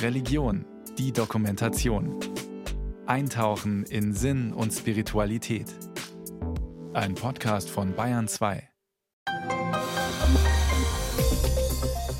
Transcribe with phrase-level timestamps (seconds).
[0.00, 0.64] Religion,
[0.98, 2.18] die Dokumentation.
[3.06, 5.66] Eintauchen in Sinn und Spiritualität.
[6.92, 8.68] Ein Podcast von Bayern 2.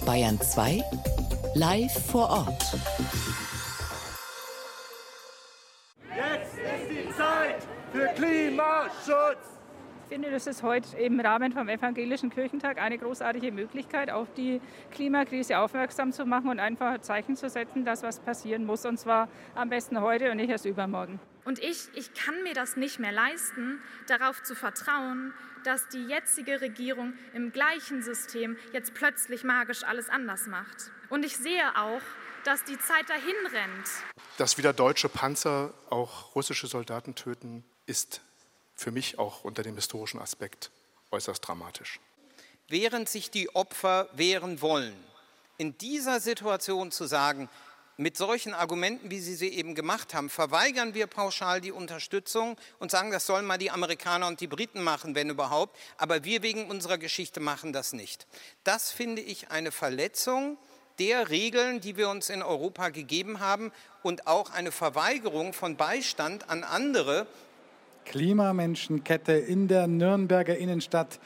[0.06, 0.82] Bayern 2
[1.54, 2.62] live vor Ort.
[6.08, 7.62] Jetzt ist die Zeit
[7.92, 9.61] für Klimaschutz.
[10.12, 14.60] Ich finde, das ist heute im Rahmen vom Evangelischen Kirchentag eine großartige Möglichkeit, auf die
[14.90, 18.84] Klimakrise aufmerksam zu machen und einfach ein Zeichen zu setzen, dass was passieren muss.
[18.84, 21.18] Und zwar am besten heute und nicht erst übermorgen.
[21.46, 25.32] Und ich, ich kann mir das nicht mehr leisten, darauf zu vertrauen,
[25.64, 30.90] dass die jetzige Regierung im gleichen System jetzt plötzlich magisch alles anders macht.
[31.08, 32.02] Und ich sehe auch,
[32.44, 33.88] dass die Zeit dahin rennt.
[34.36, 38.20] Dass wieder deutsche Panzer auch russische Soldaten töten, ist
[38.74, 40.70] für mich auch unter dem historischen Aspekt
[41.10, 42.00] äußerst dramatisch.
[42.68, 44.94] Während sich die Opfer wehren wollen,
[45.58, 47.48] in dieser Situation zu sagen,
[47.98, 52.90] mit solchen Argumenten, wie Sie sie eben gemacht haben, verweigern wir pauschal die Unterstützung und
[52.90, 56.70] sagen, das sollen mal die Amerikaner und die Briten machen, wenn überhaupt, aber wir wegen
[56.70, 58.26] unserer Geschichte machen das nicht.
[58.64, 60.56] Das finde ich eine Verletzung
[60.98, 66.48] der Regeln, die wir uns in Europa gegeben haben und auch eine Verweigerung von Beistand
[66.48, 67.26] an andere,
[68.04, 71.20] Klimamenschenkette in der Nürnberger Innenstadt.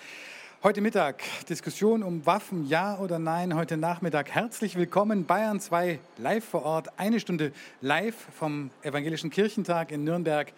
[0.63, 3.55] Heute Mittag Diskussion um Waffen, ja oder nein.
[3.55, 5.27] Heute Nachmittag herzlich willkommen.
[5.27, 6.99] Bayern 2 live vor Ort.
[6.99, 10.53] Eine Stunde live vom Evangelischen Kirchentag in Nürnberg.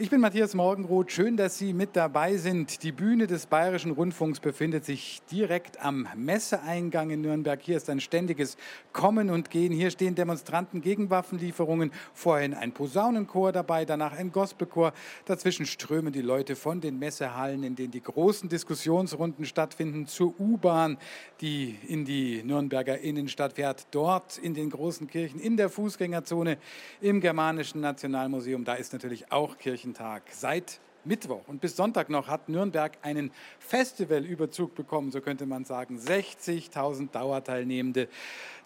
[0.00, 1.12] Ich bin Matthias Morgenroth.
[1.12, 2.84] Schön, dass Sie mit dabei sind.
[2.84, 7.60] Die Bühne des Bayerischen Rundfunks befindet sich direkt am Messeeingang in Nürnberg.
[7.60, 8.56] Hier ist ein ständiges
[8.94, 9.74] Kommen und Gehen.
[9.74, 11.92] Hier stehen Demonstranten gegen Waffenlieferungen.
[12.14, 14.94] Vorhin ein Posaunenchor dabei, danach ein Gospelchor.
[15.26, 20.96] Dazwischen strömen die Leute von den Messehallen, in denen die großen Diskussionsrunden stattfinden, zur U-Bahn,
[21.42, 23.86] die in die Nürnberger Innenstadt fährt.
[23.90, 26.56] Dort in den großen Kirchen, in der Fußgängerzone,
[27.02, 28.64] im Germanischen Nationalmuseum.
[28.64, 30.22] Da ist natürlich auch Kirchen Tag.
[30.30, 35.98] Seit Mittwoch und bis Sonntag noch hat Nürnberg einen Festivalüberzug bekommen, so könnte man sagen.
[35.98, 38.08] 60.000 Dauerteilnehmende.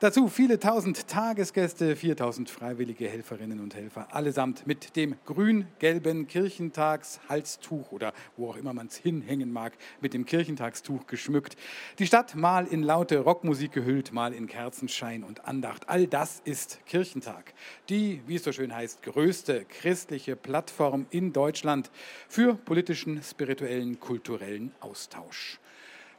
[0.00, 8.12] Dazu viele tausend Tagesgäste, 4000 freiwillige Helferinnen und Helfer, allesamt mit dem grün-gelben Kirchentagshalstuch oder
[8.36, 11.56] wo auch immer man es hinhängen mag, mit dem Kirchentagstuch geschmückt.
[12.00, 15.88] Die Stadt mal in laute Rockmusik gehüllt, mal in Kerzenschein und Andacht.
[15.88, 17.54] All das ist Kirchentag.
[17.88, 21.92] Die, wie es so schön heißt, größte christliche Plattform in Deutschland
[22.28, 25.60] für politischen, spirituellen, kulturellen Austausch.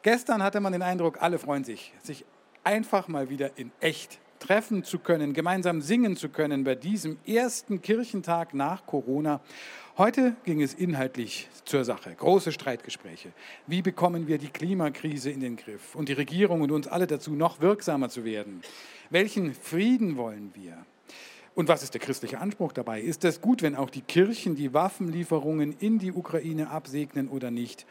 [0.02, 2.25] Gestern hatte man den Eindruck, alle freuen sich, sich
[2.65, 7.81] einfach mal wieder in echt treffen zu können, gemeinsam singen zu können bei diesem ersten
[7.81, 9.39] Kirchentag nach Corona.
[9.97, 12.13] Heute ging es inhaltlich zur Sache.
[12.13, 13.31] Große Streitgespräche.
[13.65, 17.31] Wie bekommen wir die Klimakrise in den Griff und die Regierung und uns alle dazu,
[17.31, 18.61] noch wirksamer zu werden?
[19.09, 20.85] Welchen Frieden wollen wir?
[21.55, 22.99] Und was ist der christliche Anspruch dabei?
[22.99, 27.85] Ist es gut, wenn auch die Kirchen die Waffenlieferungen in die Ukraine absegnen oder nicht?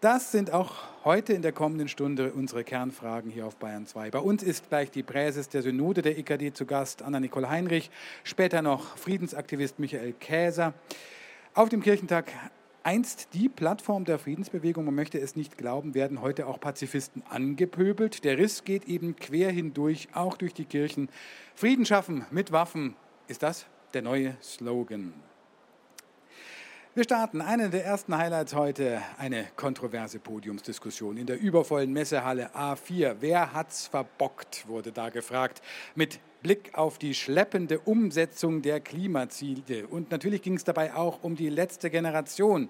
[0.00, 4.12] Das sind auch heute in der kommenden Stunde unsere Kernfragen hier auf Bayern 2.
[4.12, 7.90] Bei uns ist gleich die Präses der Synode der EKD zu Gast, Anna-Nicole Heinrich,
[8.22, 10.72] später noch Friedensaktivist Michael Käser.
[11.52, 12.30] Auf dem Kirchentag
[12.84, 18.22] einst die Plattform der Friedensbewegung, man möchte es nicht glauben, werden heute auch Pazifisten angepöbelt.
[18.22, 21.08] Der Riss geht eben quer hindurch, auch durch die Kirchen.
[21.56, 22.94] Frieden schaffen mit Waffen,
[23.26, 25.12] ist das der neue Slogan.
[26.98, 33.18] Wir starten einen der ersten Highlights heute, eine kontroverse Podiumsdiskussion in der übervollen Messehalle A4.
[33.20, 35.62] Wer hat's verbockt, wurde da gefragt,
[35.94, 39.86] mit Blick auf die schleppende Umsetzung der Klimaziele.
[39.86, 42.68] Und natürlich ging es dabei auch um die letzte Generation.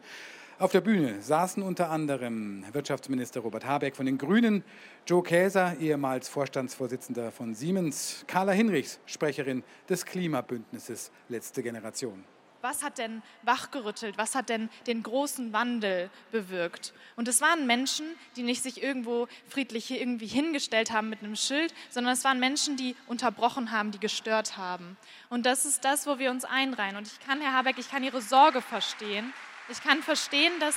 [0.59, 4.63] Auf der Bühne saßen unter anderem Wirtschaftsminister Robert Habeck von den Grünen,
[5.07, 12.25] Joe Käser, ehemals Vorstandsvorsitzender von Siemens, Carla Hinrichs, Sprecherin des Klimabündnisses Letzte Generation.
[12.61, 14.19] Was hat denn wachgerüttelt?
[14.19, 16.93] Was hat denn den großen Wandel bewirkt?
[17.15, 21.73] Und es waren Menschen, die nicht sich irgendwo friedlich irgendwie hingestellt haben mit einem Schild,
[21.91, 24.97] sondern es waren Menschen, die unterbrochen haben, die gestört haben.
[25.29, 26.97] Und das ist das, wo wir uns einreihen.
[26.97, 29.33] Und ich kann, Herr Habeck, ich kann Ihre Sorge verstehen.
[29.69, 30.77] Ich kann verstehen, dass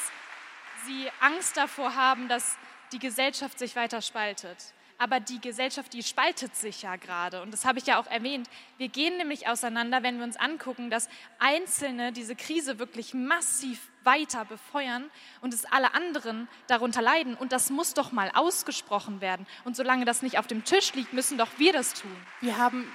[0.86, 2.58] Sie Angst davor haben, dass
[2.92, 4.58] die Gesellschaft sich weiter spaltet.
[5.02, 7.42] Aber die Gesellschaft, die spaltet sich ja gerade.
[7.42, 8.48] Und das habe ich ja auch erwähnt.
[8.78, 11.10] Wir gehen nämlich auseinander, wenn wir uns angucken, dass
[11.40, 15.10] Einzelne diese Krise wirklich massiv weiter befeuern
[15.42, 17.34] und es alle anderen darunter leiden.
[17.34, 19.48] Und das muss doch mal ausgesprochen werden.
[19.66, 22.16] Und solange das nicht auf dem Tisch liegt, müssen doch wir das tun.
[22.40, 22.88] Wir haben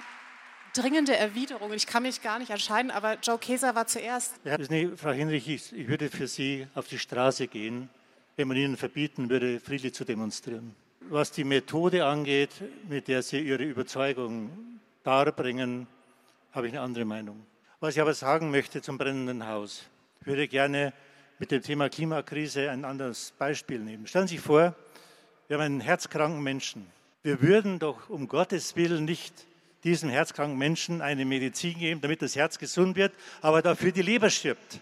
[0.73, 1.73] dringende Erwiderungen.
[1.73, 4.39] Ich kann mich gar nicht entscheiden, aber Joe Keser war zuerst.
[4.45, 7.89] Ja, nee, Frau Hinrich, ich, ich würde für Sie auf die Straße gehen,
[8.37, 10.73] wenn man Ihnen verbieten würde, friedlich zu demonstrieren.
[11.09, 12.51] Was die Methode angeht,
[12.87, 15.87] mit der Sie Ihre Überzeugung darbringen,
[16.51, 17.45] habe ich eine andere Meinung.
[17.79, 19.85] Was ich aber sagen möchte zum brennenden Haus,
[20.21, 20.93] ich würde gerne
[21.39, 24.07] mit dem Thema Klimakrise ein anderes Beispiel nehmen.
[24.07, 24.75] Stellen Sie sich vor,
[25.47, 26.87] wir haben einen herzkranken Menschen.
[27.23, 29.33] Wir würden doch um Gottes Willen nicht
[29.83, 34.29] diesem herzkranken Menschen eine Medizin geben, damit das Herz gesund wird, aber dafür die Leber
[34.29, 34.81] stirbt.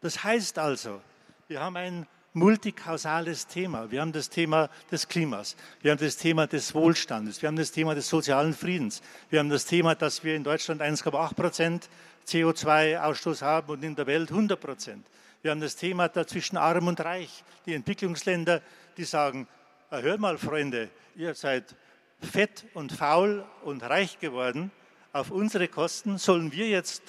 [0.00, 1.00] Das heißt also,
[1.48, 3.90] wir haben ein multikausales Thema.
[3.90, 7.70] Wir haben das Thema des Klimas, wir haben das Thema des Wohlstandes, wir haben das
[7.70, 11.88] Thema des sozialen Friedens, wir haben das Thema, dass wir in Deutschland 1,8 Prozent
[12.26, 15.06] CO2-Ausstoß haben und in der Welt 100 Prozent.
[15.42, 17.44] Wir haben das Thema dazwischen arm und reich.
[17.66, 18.62] Die Entwicklungsländer,
[18.96, 19.46] die sagen,
[19.90, 21.76] ah, hört mal Freunde, ihr seid
[22.20, 24.72] fett und faul und reich geworden.
[25.12, 27.02] Auf unsere Kosten sollen wir jetzt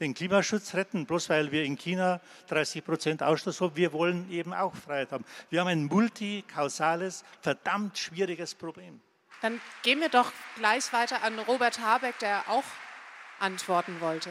[0.00, 3.76] den Klimaschutz retten, bloß weil wir in China 30 Prozent Ausstoß haben.
[3.76, 5.24] Wir wollen eben auch Freiheit haben.
[5.50, 9.00] Wir haben ein multikausales, verdammt schwieriges Problem.
[9.42, 12.64] Dann gehen wir doch gleich weiter an Robert Habeck, der auch
[13.38, 14.30] antworten wollte.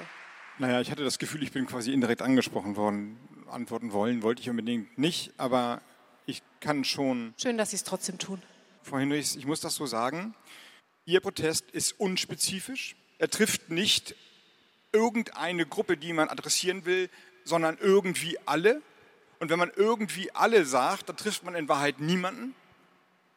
[0.58, 3.18] Naja, ich hatte das Gefühl, ich bin quasi indirekt angesprochen worden.
[3.50, 5.82] Antworten wollen wollte ich unbedingt nicht, aber
[6.26, 7.34] ich kann schon.
[7.38, 8.42] Schön, dass Sie es trotzdem tun.
[8.84, 10.36] Frau Hinrichs, ich muss das so sagen.
[11.06, 12.96] Ihr Protest ist unspezifisch.
[13.18, 14.16] Er trifft nicht
[14.92, 17.10] irgendeine Gruppe, die man adressieren will,
[17.44, 18.82] sondern irgendwie alle.
[19.40, 22.56] Und wenn man irgendwie alle sagt, dann trifft man in Wahrheit niemanden.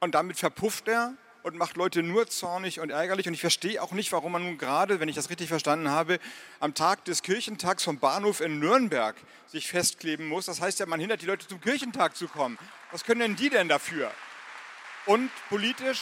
[0.01, 3.27] Und damit verpufft er und macht Leute nur zornig und ärgerlich.
[3.27, 6.19] Und ich verstehe auch nicht, warum man nun gerade, wenn ich das richtig verstanden habe,
[6.61, 9.17] am Tag des Kirchentags vom Bahnhof in Nürnberg
[9.47, 10.47] sich festkleben muss.
[10.47, 12.59] Das heißt ja, man hindert die Leute zum Kirchentag zu kommen.
[12.91, 14.11] Was können denn die denn dafür?
[15.07, 16.01] Und politisch,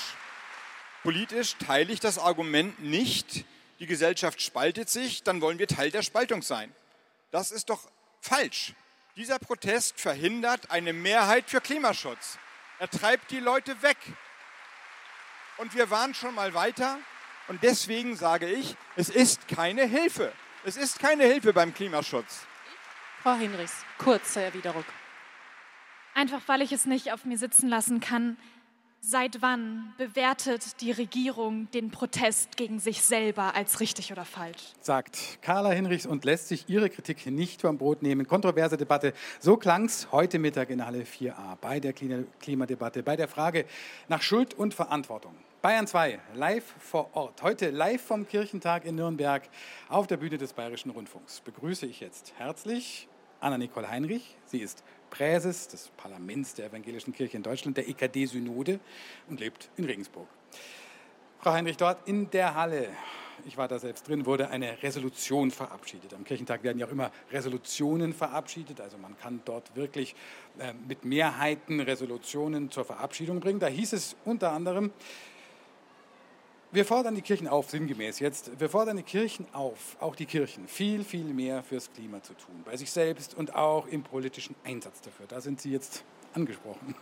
[1.02, 3.44] politisch teile ich das Argument nicht,
[3.80, 6.72] die Gesellschaft spaltet sich, dann wollen wir Teil der Spaltung sein.
[7.30, 7.90] Das ist doch
[8.20, 8.74] falsch.
[9.16, 12.38] Dieser Protest verhindert eine Mehrheit für Klimaschutz.
[12.78, 13.96] Er treibt die Leute weg.
[15.56, 16.98] Und wir waren schon mal weiter.
[17.48, 20.32] Und deswegen sage ich, es ist keine Hilfe.
[20.64, 22.46] Es ist keine Hilfe beim Klimaschutz.
[23.22, 24.84] Frau Hinrichs, kurze Erwiderung.
[26.14, 28.36] Einfach weil ich es nicht auf mir sitzen lassen kann,
[29.02, 34.74] Seit wann bewertet die Regierung den Protest gegen sich selber als richtig oder falsch?
[34.82, 38.26] Sagt Carla Hinrichs und lässt sich ihre Kritik nicht vom Brot nehmen.
[38.26, 39.14] Kontroverse Debatte.
[39.38, 43.64] So klang es heute Mittag in Halle 4a bei der Klimadebatte, bei der Frage
[44.08, 45.34] nach Schuld und Verantwortung.
[45.62, 47.42] Bayern 2, live vor Ort.
[47.42, 49.48] Heute live vom Kirchentag in Nürnberg
[49.88, 51.40] auf der Bühne des Bayerischen Rundfunks.
[51.40, 53.08] Begrüße ich jetzt herzlich
[53.40, 54.36] Anna-Nicole Heinrich.
[54.44, 58.80] Sie ist Präses des Parlaments der Evangelischen Kirche in Deutschland, der EKD-Synode
[59.28, 60.28] und lebt in Regensburg.
[61.40, 62.88] Frau Heinrich, dort in der Halle,
[63.46, 66.12] ich war da selbst drin, wurde eine Resolution verabschiedet.
[66.14, 70.14] Am Kirchentag werden ja auch immer Resolutionen verabschiedet, also man kann dort wirklich
[70.58, 73.58] äh, mit Mehrheiten Resolutionen zur Verabschiedung bringen.
[73.58, 74.92] Da hieß es unter anderem,
[76.72, 80.68] wir fordern die Kirchen auf, sinngemäß jetzt, wir fordern die Kirchen auf, auch die Kirchen,
[80.68, 85.00] viel, viel mehr fürs Klima zu tun, bei sich selbst und auch im politischen Einsatz
[85.00, 85.26] dafür.
[85.26, 86.94] Da sind Sie jetzt angesprochen.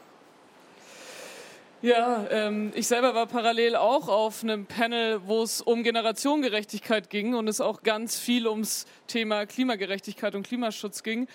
[1.81, 7.35] Ja, ähm, ich selber war parallel auch auf einem Panel, wo es um Generationengerechtigkeit ging
[7.35, 11.29] und es auch ganz viel ums Thema Klimagerechtigkeit und Klimaschutz ging,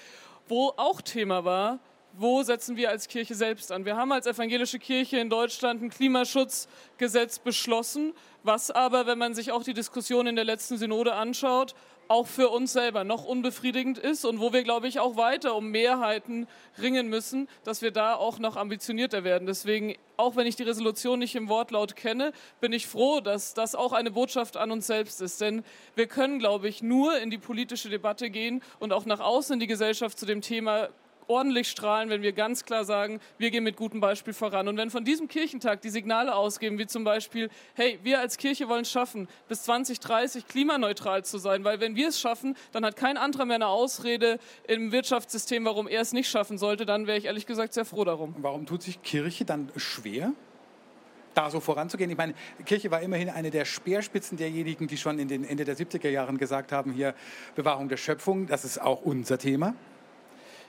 [0.50, 1.80] wo auch Thema war,
[2.14, 3.86] wo setzen wir als Kirche selbst an?
[3.86, 8.14] Wir haben als evangelische Kirche in Deutschland ein Klimaschutzgesetz beschlossen,
[8.44, 11.74] was aber, wenn man sich auch die Diskussion in der letzten Synode anschaut,
[12.08, 15.72] auch für uns selber noch unbefriedigend ist und wo wir, glaube ich, auch weiter um
[15.72, 16.48] Mehrheiten
[16.80, 19.48] ringen müssen, dass wir da auch noch ambitionierter werden.
[19.48, 23.74] Deswegen, auch wenn ich die Resolution nicht im Wortlaut kenne, bin ich froh, dass das
[23.74, 25.42] auch eine Botschaft an uns selbst ist.
[25.42, 25.64] Denn
[25.96, 29.60] wir können, glaube ich, nur in die politische Debatte gehen und auch nach außen in
[29.60, 30.90] die Gesellschaft zu dem Thema
[31.28, 34.68] ordentlich strahlen, wenn wir ganz klar sagen, wir gehen mit gutem Beispiel voran.
[34.68, 38.70] Und wenn von diesem Kirchentag die Signale ausgeben, wie zum Beispiel, hey, wir als Kirche
[38.70, 42.96] wollen es schaffen, bis 2030 klimaneutral zu sein, weil wenn wir es schaffen, dann hat
[42.96, 47.18] kein anderer mehr eine Ausrede im Wirtschaftssystem, warum er es nicht schaffen sollte, dann wäre
[47.18, 48.36] ich ehrlich gesagt sehr froh darum.
[48.38, 50.34] Warum tut sich Kirche dann schwer?
[51.34, 52.10] da so voranzugehen.
[52.12, 52.34] Ich meine,
[52.66, 56.38] Kirche war immerhin eine der Speerspitzen derjenigen, die schon in den Ende der 70er Jahren
[56.38, 57.14] gesagt haben, hier
[57.56, 59.76] Bewahrung der Schöpfung, das ist auch unser Thema.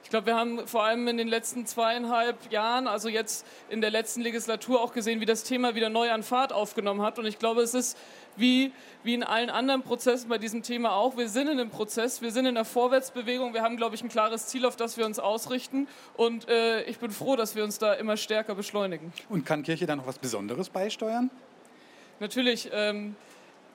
[0.05, 3.91] Ich glaube, wir haben vor allem in den letzten zweieinhalb Jahren, also jetzt in der
[3.91, 7.19] letzten Legislatur auch gesehen, wie das Thema wieder neu an Fahrt aufgenommen hat.
[7.19, 7.97] Und ich glaube, es ist
[8.37, 8.71] wie,
[9.03, 11.17] wie in allen anderen Prozessen bei diesem Thema auch.
[11.17, 13.55] Wir sind in einem Prozess, wir sind in einer Vorwärtsbewegung.
[13.55, 15.89] Wir haben, glaube ich, ein klares Ziel, auf das wir uns ausrichten.
[16.17, 19.11] Und äh, ich bin froh, dass wir uns da immer stärker beschleunigen.
[19.31, 21.31] Und kann Kirche da noch was Besonderes beisteuern?
[22.21, 22.69] Natürlich.
[22.73, 23.17] Ähm,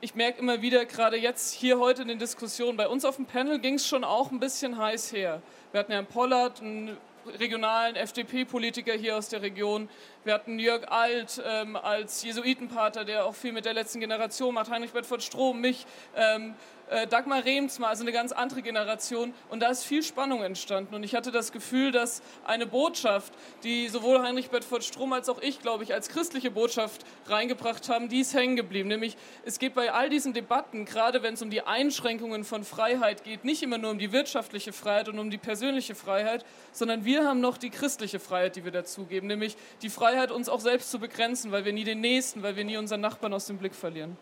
[0.02, 3.26] ich merke immer wieder, gerade jetzt hier heute in den Diskussionen, bei uns auf dem
[3.26, 5.42] Panel ging es schon auch ein bisschen heiß her.
[5.72, 6.98] Wir hatten Herrn Pollard, einen
[7.38, 9.88] regionalen FDP-Politiker hier aus der Region.
[10.24, 14.72] Wir hatten Jörg Alt ähm, als Jesuitenpater, der auch viel mit der letzten Generation macht,
[14.72, 15.86] Heinrich Bedford Strom, mich.
[16.16, 16.56] Ähm,
[16.90, 19.34] äh, Dagmar Rehms also eine ganz andere Generation.
[19.50, 20.96] Und da ist viel Spannung entstanden.
[20.96, 25.42] Und ich hatte das Gefühl, dass eine Botschaft, die sowohl Heinrich Bedford Strom als auch
[25.42, 28.90] ich, glaube ich, als christliche Botschaft reingebracht haben, die ist hängen geblieben.
[28.90, 33.24] Nämlich, es geht bei all diesen Debatten, gerade wenn es um die Einschränkungen von Freiheit
[33.24, 37.26] geht, nicht immer nur um die wirtschaftliche Freiheit und um die persönliche Freiheit, sondern wir
[37.26, 39.28] haben noch die christliche Freiheit, die wir dazugeben.
[39.28, 42.66] Nämlich die Freiheit, uns auch selbst zu begrenzen, weil wir nie den Nächsten, weil wir
[42.66, 44.18] nie unseren Nachbarn aus dem Blick verlieren.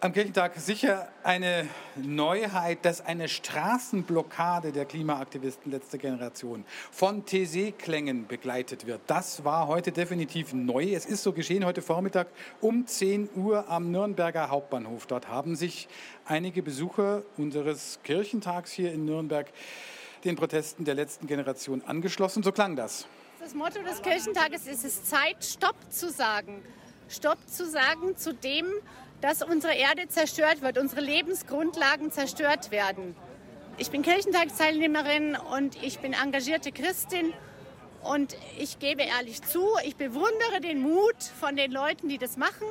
[0.00, 8.86] Am Kirchentag sicher eine Neuheit, dass eine Straßenblockade der Klimaaktivisten letzter Generation von TC-Klängen begleitet
[8.86, 9.00] wird.
[9.08, 10.94] Das war heute definitiv neu.
[10.94, 12.28] Es ist so geschehen heute Vormittag
[12.60, 15.06] um 10 Uhr am Nürnberger Hauptbahnhof.
[15.06, 15.88] Dort haben sich
[16.24, 19.48] einige Besucher unseres Kirchentags hier in Nürnberg
[20.22, 22.44] den Protesten der letzten Generation angeschlossen.
[22.44, 23.08] So klang das.
[23.40, 26.62] Das Motto des Kirchentages ist es Zeit, Stopp zu sagen.
[27.08, 28.66] Stopp zu sagen zu dem,
[29.20, 33.16] dass unsere Erde zerstört wird, unsere Lebensgrundlagen zerstört werden.
[33.76, 37.32] Ich bin Kirchentagsteilnehmerin und ich bin engagierte Christin.
[38.02, 42.66] Und ich gebe ehrlich zu, ich bewundere den Mut von den Leuten, die das machen.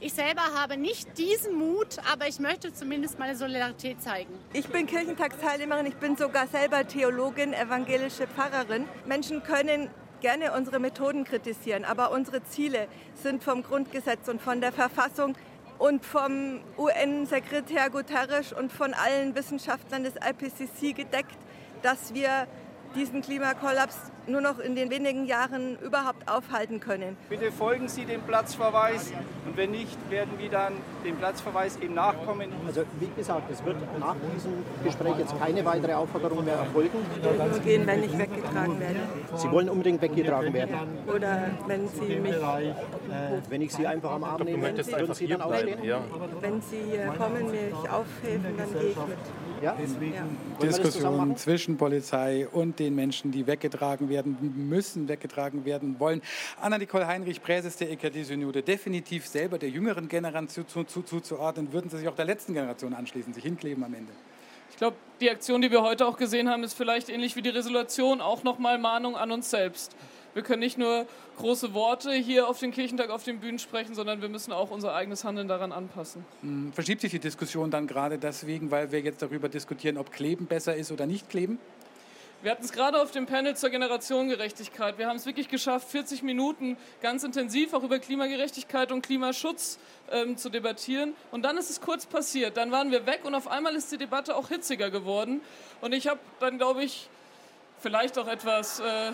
[0.00, 4.32] Ich selber habe nicht diesen Mut, aber ich möchte zumindest meine Solidarität zeigen.
[4.52, 8.84] Ich bin Kirchentagsteilnehmerin, ich bin sogar selber Theologin, evangelische Pfarrerin.
[9.06, 14.72] Menschen können gerne unsere Methoden kritisieren, aber unsere Ziele sind vom Grundgesetz und von der
[14.72, 15.34] Verfassung
[15.78, 21.36] und vom UN-Sekretär Guterres und von allen Wissenschaftlern des IPCC gedeckt,
[21.82, 22.46] dass wir
[22.96, 27.16] diesen Klimakollaps nur noch in den wenigen Jahren überhaupt aufhalten können.
[27.28, 29.12] Bitte folgen Sie dem Platzverweis
[29.46, 30.72] und wenn nicht, werden wir dann
[31.04, 32.50] dem Platzverweis eben nachkommen.
[32.66, 36.98] Also wie gesagt, es wird nach diesem Gespräch jetzt keine weitere Aufforderung mehr erfolgen.
[37.56, 39.00] Ich gehen, wenn ich weggetragen werde.
[39.36, 40.74] Sie wollen unbedingt weggetragen werden?
[41.06, 42.34] Oder wenn Sie mich...
[43.48, 45.84] Wenn ich Sie einfach am Arm nehme, würden Sie dann aufstehen?
[45.84, 46.00] Ja.
[46.40, 49.18] Wenn Sie kommen, mich aufhelfen, dann gehe ich mit.
[49.62, 49.76] Ja?
[50.60, 54.36] Diskussion zwischen Polizei und den Menschen, die weggetragen werden
[54.68, 56.22] müssen, weggetragen werden wollen.
[56.60, 61.72] Anna-Nicole Heinrich, Präses der EKD-Synode, definitiv selber der jüngeren Generation zuzuordnen.
[61.72, 64.12] Würden Sie sich auch der letzten Generation anschließen, sich hinkleben am Ende?
[64.70, 67.48] Ich glaube, die Aktion, die wir heute auch gesehen haben, ist vielleicht ähnlich wie die
[67.48, 69.96] Resolution auch nochmal Mahnung an uns selbst.
[70.36, 71.06] Wir können nicht nur
[71.38, 74.94] große Worte hier auf den Kirchentag, auf den Bühnen sprechen, sondern wir müssen auch unser
[74.94, 76.26] eigenes Handeln daran anpassen.
[76.42, 80.44] Hm, verschiebt sich die Diskussion dann gerade deswegen, weil wir jetzt darüber diskutieren, ob Kleben
[80.44, 81.58] besser ist oder nicht Kleben?
[82.42, 84.98] Wir hatten es gerade auf dem Panel zur Generationengerechtigkeit.
[84.98, 89.78] Wir haben es wirklich geschafft, 40 Minuten ganz intensiv auch über Klimagerechtigkeit und Klimaschutz
[90.12, 91.14] ähm, zu debattieren.
[91.30, 92.58] Und dann ist es kurz passiert.
[92.58, 95.40] Dann waren wir weg und auf einmal ist die Debatte auch hitziger geworden.
[95.80, 97.08] Und ich habe dann, glaube ich,
[97.80, 99.12] vielleicht auch etwas äh,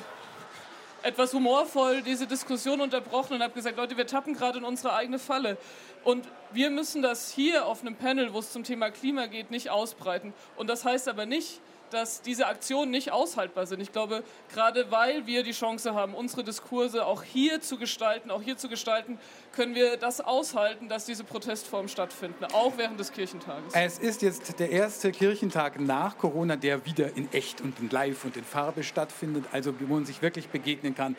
[1.02, 5.18] etwas humorvoll diese Diskussion unterbrochen und habe gesagt, Leute, wir tappen gerade in unsere eigene
[5.18, 5.58] Falle.
[6.04, 9.70] Und wir müssen das hier auf einem Panel, wo es zum Thema Klima geht, nicht
[9.70, 10.32] ausbreiten.
[10.56, 11.60] Und das heißt aber nicht,
[11.92, 13.80] dass diese Aktionen nicht aushaltbar sind.
[13.80, 18.42] Ich glaube, gerade weil wir die Chance haben, unsere Diskurse auch hier zu gestalten, auch
[18.42, 19.18] hier zu gestalten,
[19.52, 23.74] können wir das aushalten, dass diese Protestformen stattfinden, auch während des Kirchentages.
[23.74, 28.24] Es ist jetzt der erste Kirchentag nach Corona, der wieder in echt und in live
[28.24, 31.16] und in Farbe stattfindet, also wo man sich wirklich begegnen kann.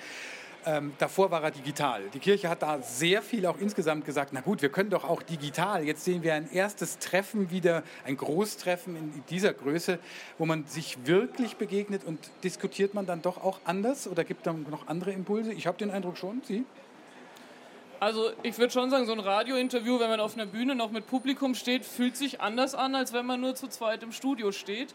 [0.65, 2.03] Ähm, davor war er digital.
[2.13, 5.22] Die Kirche hat da sehr viel auch insgesamt gesagt, na gut, wir können doch auch
[5.22, 5.84] digital.
[5.84, 10.00] Jetzt sehen wir ein erstes Treffen wieder, ein Großtreffen in dieser Größe,
[10.38, 14.65] wo man sich wirklich begegnet und diskutiert man dann doch auch anders oder gibt dann
[14.70, 15.51] noch andere Impulse?
[15.51, 16.65] Ich habe den Eindruck schon, Sie?
[18.00, 21.08] Also ich würde schon sagen, so ein Radiointerview, wenn man auf einer Bühne noch mit
[21.08, 24.93] Publikum steht, fühlt sich anders an, als wenn man nur zu zweit im Studio steht.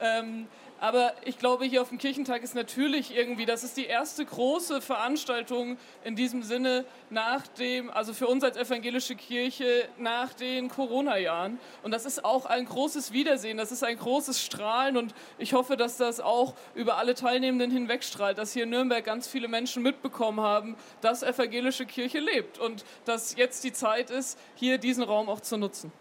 [0.00, 0.46] Ähm,
[0.80, 4.80] aber ich glaube, hier auf dem Kirchentag ist natürlich irgendwie, das ist die erste große
[4.80, 11.58] Veranstaltung in diesem Sinne nach dem, also für uns als evangelische Kirche nach den Corona-Jahren.
[11.82, 15.76] Und das ist auch ein großes Wiedersehen, das ist ein großes Strahlen und ich hoffe,
[15.76, 20.40] dass das auch über alle Teilnehmenden hinwegstrahlt, dass hier in Nürnberg ganz viele Menschen mitbekommen
[20.40, 25.40] haben, dass evangelische Kirche lebt und dass jetzt die Zeit ist, hier diesen Raum auch
[25.40, 25.92] zu nutzen.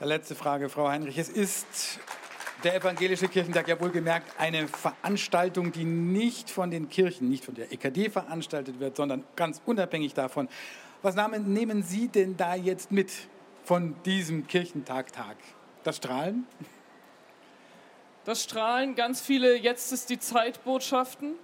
[0.00, 1.16] Letzte Frage, Frau Heinrich.
[1.16, 1.98] Es ist
[2.64, 7.72] der Evangelische Kirchentag ja wohlgemerkt eine Veranstaltung, die nicht von den Kirchen, nicht von der
[7.72, 10.48] EKD veranstaltet wird, sondern ganz unabhängig davon.
[11.02, 13.12] Was nehmen Sie denn da jetzt mit
[13.64, 15.36] von diesem Kirchentag-Tag?
[15.84, 16.46] Das Strahlen?
[18.24, 21.34] Das Strahlen, ganz viele Jetzt ist die Zeitbotschaften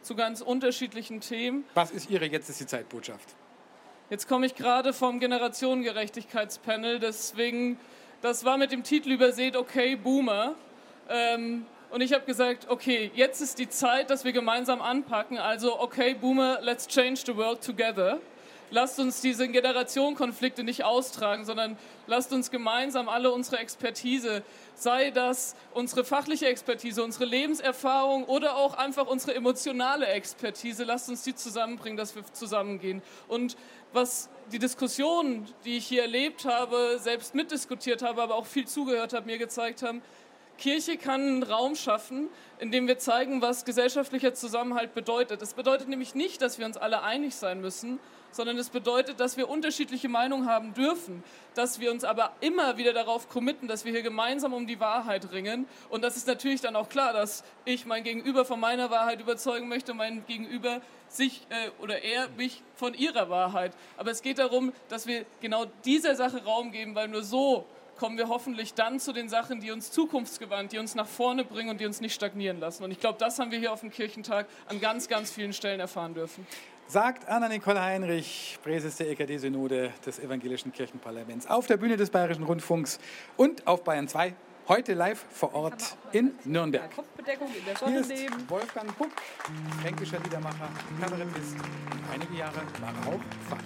[0.00, 1.64] zu ganz unterschiedlichen Themen.
[1.74, 3.34] Was ist Ihre Jetzt ist die Zeitbotschaft?
[4.10, 7.78] Jetzt komme ich gerade vom Generationengerechtigkeitspanel, deswegen
[8.24, 10.54] das war mit dem Titel übersät, okay, Boomer.
[11.10, 15.36] Ähm, Und ich habe gesagt, okay, jetzt ist die Zeit, dass wir gemeinsam anpacken.
[15.36, 18.18] Also, okay, Boomer, let's change the world together.
[18.70, 21.76] Lasst uns diese Generationenkonflikte nicht austragen, sondern
[22.06, 24.42] lasst uns gemeinsam alle unsere Expertise,
[24.74, 31.24] sei das unsere fachliche Expertise, unsere Lebenserfahrung oder auch einfach unsere emotionale Expertise, lasst uns
[31.24, 33.02] die zusammenbringen, dass wir zusammengehen.
[33.28, 33.56] Und
[33.92, 39.12] was die Diskussion, die ich hier erlebt habe, selbst mitdiskutiert habe, aber auch viel zugehört
[39.12, 40.02] habe, mir gezeigt haben,
[40.58, 45.42] Kirche kann einen Raum schaffen, in dem wir zeigen, was gesellschaftlicher Zusammenhalt bedeutet.
[45.42, 47.98] Es bedeutet nämlich nicht, dass wir uns alle einig sein müssen,
[48.34, 51.22] sondern es bedeutet, dass wir unterschiedliche Meinungen haben dürfen,
[51.54, 55.30] dass wir uns aber immer wieder darauf committen, dass wir hier gemeinsam um die Wahrheit
[55.30, 55.66] ringen.
[55.88, 59.68] Und das ist natürlich dann auch klar, dass ich mein Gegenüber von meiner Wahrheit überzeugen
[59.68, 63.72] möchte, mein Gegenüber sich äh, oder er mich von ihrer Wahrheit.
[63.96, 67.64] Aber es geht darum, dass wir genau dieser Sache Raum geben, weil nur so
[67.96, 71.70] kommen wir hoffentlich dann zu den Sachen, die uns zukunftsgewandt, die uns nach vorne bringen
[71.70, 72.82] und die uns nicht stagnieren lassen.
[72.82, 75.78] Und ich glaube, das haben wir hier auf dem Kirchentag an ganz, ganz vielen Stellen
[75.78, 76.44] erfahren dürfen.
[76.86, 83.00] Sagt Anna-Nicole Heinrich, Präses der EKD-Synode des Evangelischen Kirchenparlaments, auf der Bühne des Bayerischen Rundfunks
[83.36, 84.34] und auf Bayern 2,
[84.68, 86.90] heute live vor Ort in Nürnberg.
[87.86, 88.12] Hier ist.
[88.48, 89.10] Wolfgang Puck,
[89.80, 90.68] fränkischer Liedermacher,
[91.00, 91.56] Kabarettist.
[92.12, 93.62] Einige Jahre war er auch Pfarrer.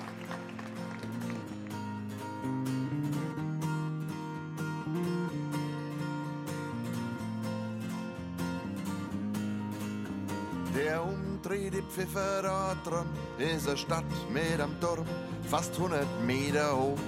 [10.74, 13.06] Der umdrehte Pfiffer da dran
[13.38, 15.06] ist eine Stadt mit am Turm,
[15.48, 16.98] fast 100 Meter hoch.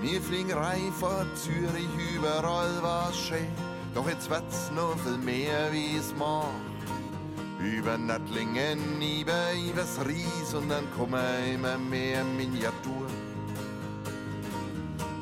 [0.00, 3.48] Wir fliegen rein vor Zürich, überall war's schön,
[3.94, 6.46] doch jetzt wird's noch viel mehr wie's macht.
[7.60, 11.20] Über Nattlingen, über übers Ries und dann kommen
[11.52, 13.28] immer mehr Miniaturen.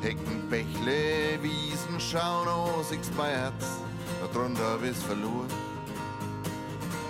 [0.01, 3.65] Hecken, Bächle, Wiesen, schauen aus, ich's bei Herz,
[4.31, 5.76] darunter ich's verloren.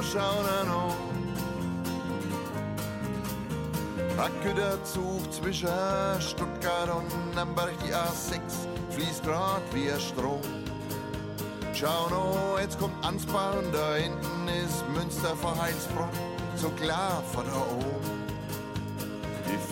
[0.00, 0.94] schau na no.
[4.16, 5.68] Ein Güterzug zwischen
[6.18, 8.40] Stuttgart und Nürnberg, die A6,
[8.90, 10.40] fließt grad wie ein Strom.
[11.74, 16.08] Schau no, jetzt kommt Ansbach und da hinten ist Münster vor Heilsbronn,
[16.56, 18.01] so klar vor da oben.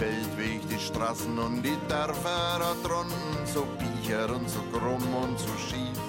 [0.00, 5.54] Feldweg, die Straßen und die Dörfer da drunten, so bicher und so krumm und so
[5.58, 6.00] schief.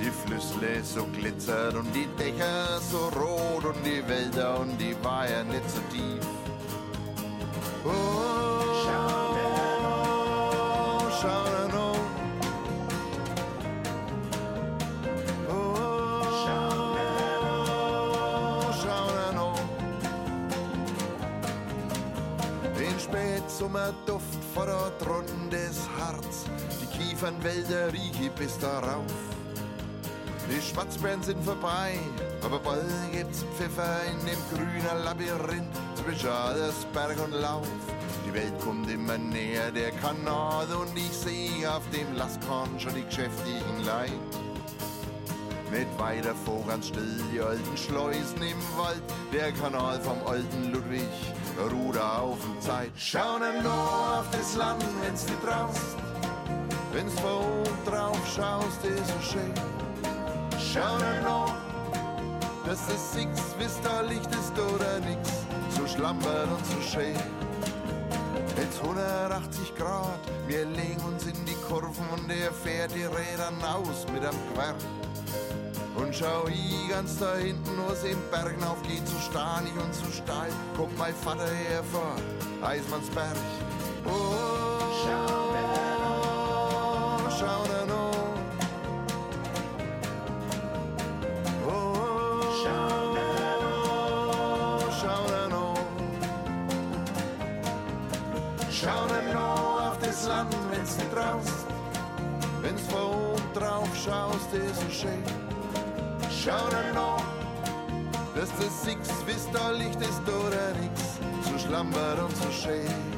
[0.00, 5.44] Die Flüssle so glitzert und die Dächer so rot und die Wälder und die Weiher
[5.44, 6.26] nicht so tief.
[7.84, 8.15] Oh,
[23.76, 26.46] Spätsommerduft vor der drunten des Harz.
[26.80, 29.04] Die Kiefernwälder rieche bis darauf.
[30.48, 31.98] Die Schwarzbären sind vorbei,
[32.42, 37.68] aber bald gibt's Pfeffer in dem grünen Labyrinth zwischen Adelsberg und Lauf.
[38.26, 43.04] Die Welt kommt immer näher, der Kanal, und ich sehe auf dem Lastkorn schon die
[43.04, 44.45] geschäftigen Leid.
[45.70, 49.02] Nicht weiter vor, ganz still, die alten Schleusen im Wald,
[49.32, 51.08] der Kanal vom alten Ludwig,
[51.72, 52.90] Ruder auf dem Zeit.
[52.96, 55.96] Schau nur auf das Land, wenn's nicht traust,
[56.92, 59.52] wenn's von oben drauf schaust, ist so schön.
[60.72, 61.54] Schau noch,
[62.64, 65.30] dass es six, wisst da Licht ist oder nix,
[65.76, 67.16] so schlampert und so schön.
[68.56, 74.06] Jetzt 180 Grad, wir legen uns in die Kurven und er fährt die Räder aus
[74.12, 74.74] mit am Quer.
[75.96, 80.04] Und schau ich ganz da hinten, wo es im Bergen aufgeht, so stahnig und so
[80.12, 82.16] steil, kommt mein Vater hervor,
[82.62, 83.36] Eismannsberg.
[84.04, 84.10] Oh,
[85.02, 88.16] schau da, schau da noch.
[94.98, 95.76] Schau da noch.
[98.70, 101.66] Schau da noch auf das Land, wenn's nicht traust.
[102.60, 105.35] Wenn's von oben drauf schaust, ist so schön.
[106.46, 107.24] Schau da noch,
[108.36, 111.18] dass das Six, wisst da Licht ist oder nix.
[111.42, 113.15] So schlampert und so schön.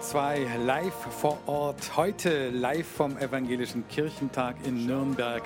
[0.00, 1.96] Bayern 2 live vor Ort.
[1.96, 5.42] Heute live vom Evangelischen Kirchentag in Nürnberg.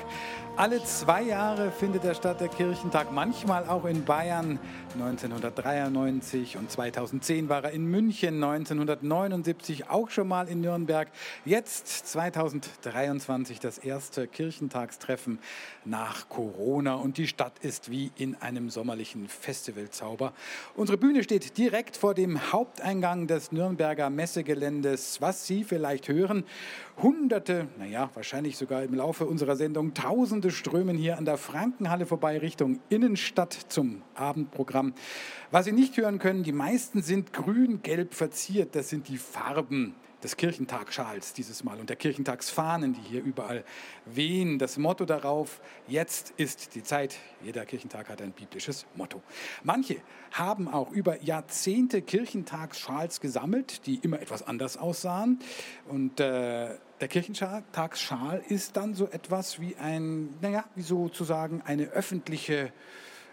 [0.56, 4.60] Alle zwei Jahre findet er statt, der Kirchentag, manchmal auch in Bayern.
[4.94, 11.08] 1993 und 2010 war er in München, 1979 auch schon mal in Nürnberg.
[11.44, 15.40] Jetzt 2023 das erste Kirchentagstreffen
[15.84, 20.32] nach Corona und die Stadt ist wie in einem sommerlichen Festivalzauber.
[20.76, 26.44] Unsere Bühne steht direkt vor dem Haupteingang des Nürnberger Messegeländes, was Sie vielleicht hören.
[27.02, 32.38] Hunderte, naja, wahrscheinlich sogar im Laufe unserer Sendung, Tausende strömen hier an der Frankenhalle vorbei
[32.38, 34.94] Richtung Innenstadt zum Abendprogramm.
[35.50, 38.76] Was Sie nicht hören können, die meisten sind grün-gelb verziert.
[38.76, 43.62] Das sind die Farben des Kirchentagsschals dieses Mal und der Kirchentagsfahnen, die hier überall
[44.06, 44.58] wehen.
[44.58, 47.16] Das Motto darauf, jetzt ist die Zeit.
[47.44, 49.22] Jeder Kirchentag hat ein biblisches Motto.
[49.62, 49.98] Manche
[50.32, 55.38] haben auch über Jahrzehnte Kirchentagsschals gesammelt, die immer etwas anders aussahen.
[55.88, 62.72] Und äh, der Kirchentagsschal ist dann so etwas wie ein, naja, wie sozusagen eine öffentliche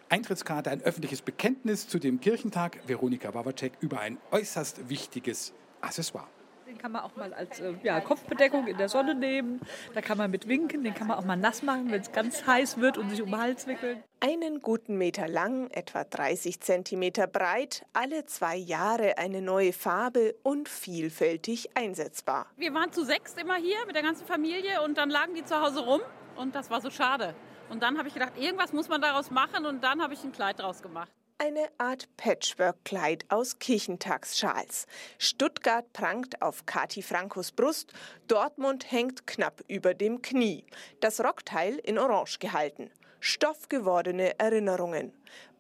[0.09, 2.79] Eintrittskarte, ein öffentliches Bekenntnis zu dem Kirchentag.
[2.85, 6.27] Veronika Wawacek über ein äußerst wichtiges Accessoire.
[6.71, 9.59] Den kann man auch mal als äh, ja, Kopfbedeckung in der Sonne nehmen.
[9.93, 10.85] Da kann man mit winken.
[10.85, 13.29] Den kann man auch mal nass machen, wenn es ganz heiß wird und sich um
[13.29, 14.01] den Hals wickeln.
[14.21, 20.69] Einen guten Meter lang, etwa 30 Zentimeter breit, alle zwei Jahre eine neue Farbe und
[20.69, 22.45] vielfältig einsetzbar.
[22.55, 25.59] Wir waren zu sechs immer hier mit der ganzen Familie und dann lagen die zu
[25.59, 25.99] Hause rum
[26.37, 27.35] und das war so schade.
[27.69, 30.31] Und dann habe ich gedacht, irgendwas muss man daraus machen und dann habe ich ein
[30.31, 34.85] Kleid draus gemacht eine Art Patchwork-Kleid aus Kirchentagsschals.
[35.17, 37.93] Stuttgart prangt auf Kati Frankos Brust,
[38.27, 40.65] Dortmund hängt knapp über dem Knie.
[40.99, 42.91] Das Rockteil in Orange gehalten.
[43.19, 45.13] Stoffgewordene Erinnerungen.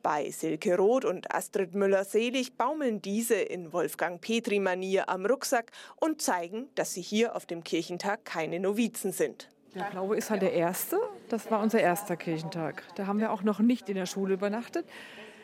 [0.03, 6.69] Bei Silke Roth und Astrid Müller-Selig baumeln diese in Wolfgang Petri-Manier am Rucksack und zeigen,
[6.75, 9.49] dass sie hier auf dem Kirchentag keine Novizen sind.
[9.73, 10.99] Der blaue ist halt der erste.
[11.29, 12.83] Das war unser erster Kirchentag.
[12.95, 14.85] Da haben wir auch noch nicht in der Schule übernachtet.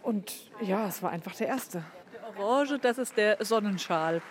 [0.07, 1.83] Und ja, es war einfach der erste.
[2.13, 4.21] Der Orange, das ist der Sonnenschal.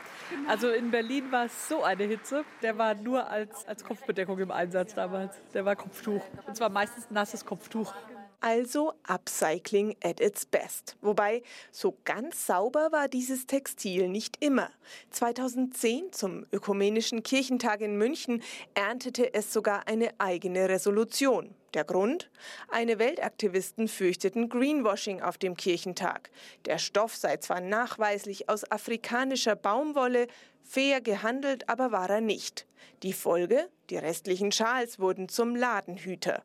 [0.49, 2.47] Also in Berlin war es so eine Hitze.
[2.63, 5.37] Der war nur als, als Kopfbedeckung im Einsatz damals.
[5.53, 6.23] Der war Kopftuch.
[6.47, 7.93] Und zwar meistens nasses Kopftuch.
[8.41, 10.97] Also Upcycling at its best.
[11.03, 14.71] Wobei, so ganz sauber war dieses Textil nicht immer.
[15.11, 21.55] 2010 zum Ökumenischen Kirchentag in München erntete es sogar eine eigene Resolution.
[21.77, 22.31] Der Grund?
[22.69, 26.31] Eine Weltaktivisten fürchteten Greenwashing auf dem Kirchentag.
[26.65, 30.27] Der Stoff sei zwar nachweislich aus afrikanischer Baumwolle,
[30.63, 32.67] fair gehandelt aber war er nicht.
[33.03, 33.69] Die Folge?
[33.91, 36.43] Die restlichen Schals wurden zum Ladenhüter.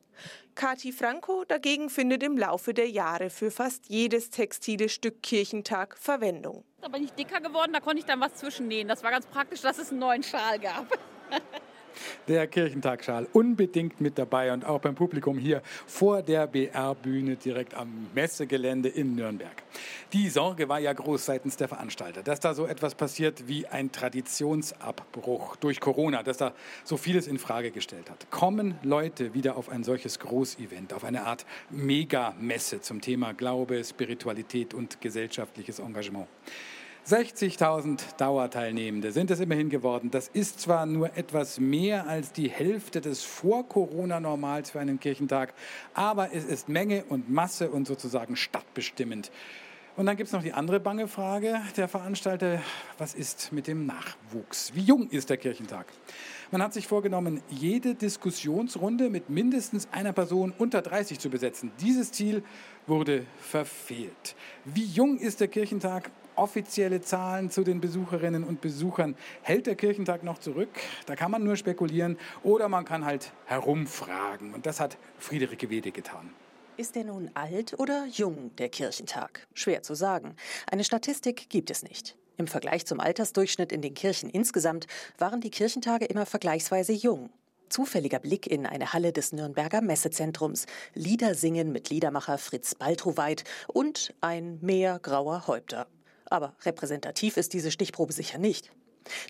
[0.56, 6.66] Kati Franco dagegen findet im Laufe der Jahre für fast jedes textile Stück Kirchentag Verwendung.
[6.82, 8.90] Da bin ich dicker geworden, da konnte ich dann was zwischennähen.
[8.90, 10.88] Das war ganz praktisch, dass es einen neuen Schal gab.
[12.28, 18.08] der Kirchentagschal unbedingt mit dabei und auch beim Publikum hier vor der BR-Bühne direkt am
[18.14, 19.64] Messegelände in Nürnberg.
[20.14, 23.92] Die Sorge war ja groß seitens der Veranstalter, dass da so etwas passiert wie ein
[23.92, 28.30] Traditionsabbruch durch Corona, dass da so vieles in Frage gestellt hat.
[28.30, 34.74] Kommen Leute wieder auf ein solches Großevent, auf eine Art Megamesse zum Thema Glaube, Spiritualität
[34.74, 36.28] und gesellschaftliches Engagement?
[37.08, 40.12] 60.000 Dauerteilnehmende sind es immerhin geworden.
[40.12, 45.54] Das ist zwar nur etwas mehr als die Hälfte des Vor-Corona-Normals für einen Kirchentag,
[45.96, 49.32] aber es ist Menge und Masse und sozusagen stadtbestimmend.
[49.98, 52.62] Und dann gibt es noch die andere bange Frage der Veranstalter,
[52.98, 54.74] was ist mit dem Nachwuchs?
[54.74, 55.88] Wie jung ist der Kirchentag?
[56.52, 61.72] Man hat sich vorgenommen, jede Diskussionsrunde mit mindestens einer Person unter 30 zu besetzen.
[61.82, 62.44] Dieses Ziel
[62.88, 64.36] wurde verfehlt.
[64.66, 66.12] Wie jung ist der Kirchentag?
[66.36, 70.70] Offizielle Zahlen zu den Besucherinnen und Besuchern hält der Kirchentag noch zurück.
[71.06, 74.54] Da kann man nur spekulieren oder man kann halt herumfragen.
[74.54, 76.34] Und das hat Friederike Wede getan.
[76.78, 79.48] Ist er nun alt oder jung, der Kirchentag?
[79.54, 80.36] Schwer zu sagen.
[80.72, 82.16] Eine Statistik gibt es nicht.
[82.38, 87.30] Im Vergleich zum Altersdurchschnitt in den Kirchen insgesamt waren die Kirchentage immer vergleichsweise jung.
[87.70, 94.14] Zufälliger Blick in eine Halle des Nürnberger Messezentrums, Lieder singen mit Liedermacher Fritz Baltroweit und
[94.20, 95.88] ein Meer grauer Häupter.
[96.32, 98.72] Aber repräsentativ ist diese Stichprobe sicher nicht.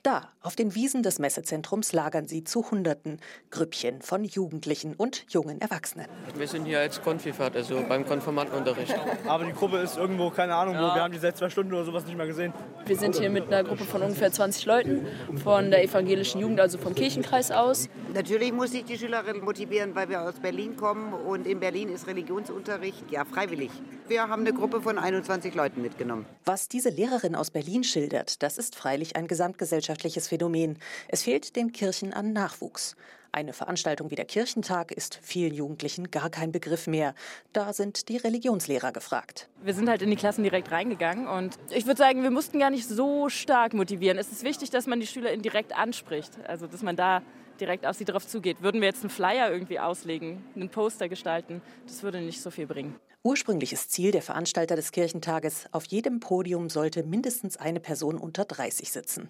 [0.03, 3.19] Da, auf den Wiesen des Messezentrums, lagern sie zu Hunderten,
[3.51, 6.07] Grüppchen von Jugendlichen und jungen Erwachsenen.
[6.35, 8.95] Wir sind hier als Konfifahrt, also beim Konfirmandenunterricht.
[9.27, 10.81] Aber die Gruppe ist irgendwo, keine Ahnung ja.
[10.81, 12.53] wo, wir haben die seit zwei Stunden oder sowas nicht mehr gesehen.
[12.85, 15.07] Wir sind hier mit einer Gruppe von ungefähr 20 Leuten
[15.43, 17.89] von der evangelischen Jugend, also vom Kirchenkreis aus.
[18.13, 22.07] Natürlich muss ich die Schülerinnen motivieren, weil wir aus Berlin kommen und in Berlin ist
[22.07, 23.71] Religionsunterricht ja freiwillig.
[24.07, 26.25] Wir haben eine Gruppe von 21 Leuten mitgenommen.
[26.43, 30.77] Was diese Lehrerin aus Berlin schildert, das ist freilich ein Gesamtgesetz gesamtgesellschaftliches Phänomen.
[31.07, 32.95] Es fehlt den Kirchen an Nachwuchs.
[33.33, 37.15] Eine Veranstaltung wie der Kirchentag ist vielen Jugendlichen gar kein Begriff mehr.
[37.53, 39.47] Da sind die Religionslehrer gefragt.
[39.63, 42.69] Wir sind halt in die Klassen direkt reingegangen und ich würde sagen, wir mussten gar
[42.69, 44.17] nicht so stark motivieren.
[44.17, 47.21] Es ist wichtig, dass man die SchülerInnen direkt anspricht, also dass man da
[47.61, 48.61] direkt auf sie drauf zugeht.
[48.61, 52.67] Würden wir jetzt einen Flyer irgendwie auslegen, einen Poster gestalten, das würde nicht so viel
[52.67, 52.99] bringen.
[53.23, 58.91] Ursprüngliches Ziel der Veranstalter des Kirchentages, auf jedem Podium sollte mindestens eine Person unter 30
[58.91, 59.27] sitzen.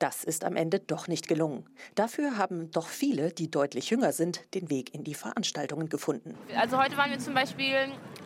[0.00, 1.64] Das ist am Ende doch nicht gelungen.
[1.94, 6.34] Dafür haben doch viele, die deutlich jünger sind, den Weg in die Veranstaltungen gefunden.
[6.56, 7.76] Also heute waren wir zum Beispiel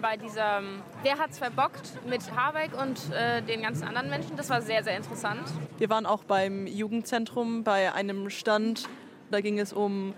[0.01, 0.63] bei dieser
[1.03, 4.39] Wer hat's verbockt mit Habeck und äh, den ganzen anderen Menschen.
[4.39, 5.43] Das war sehr, sehr interessant.
[5.77, 8.89] Wir waren auch beim Jugendzentrum bei einem Stand.
[9.31, 10.15] Da ging es um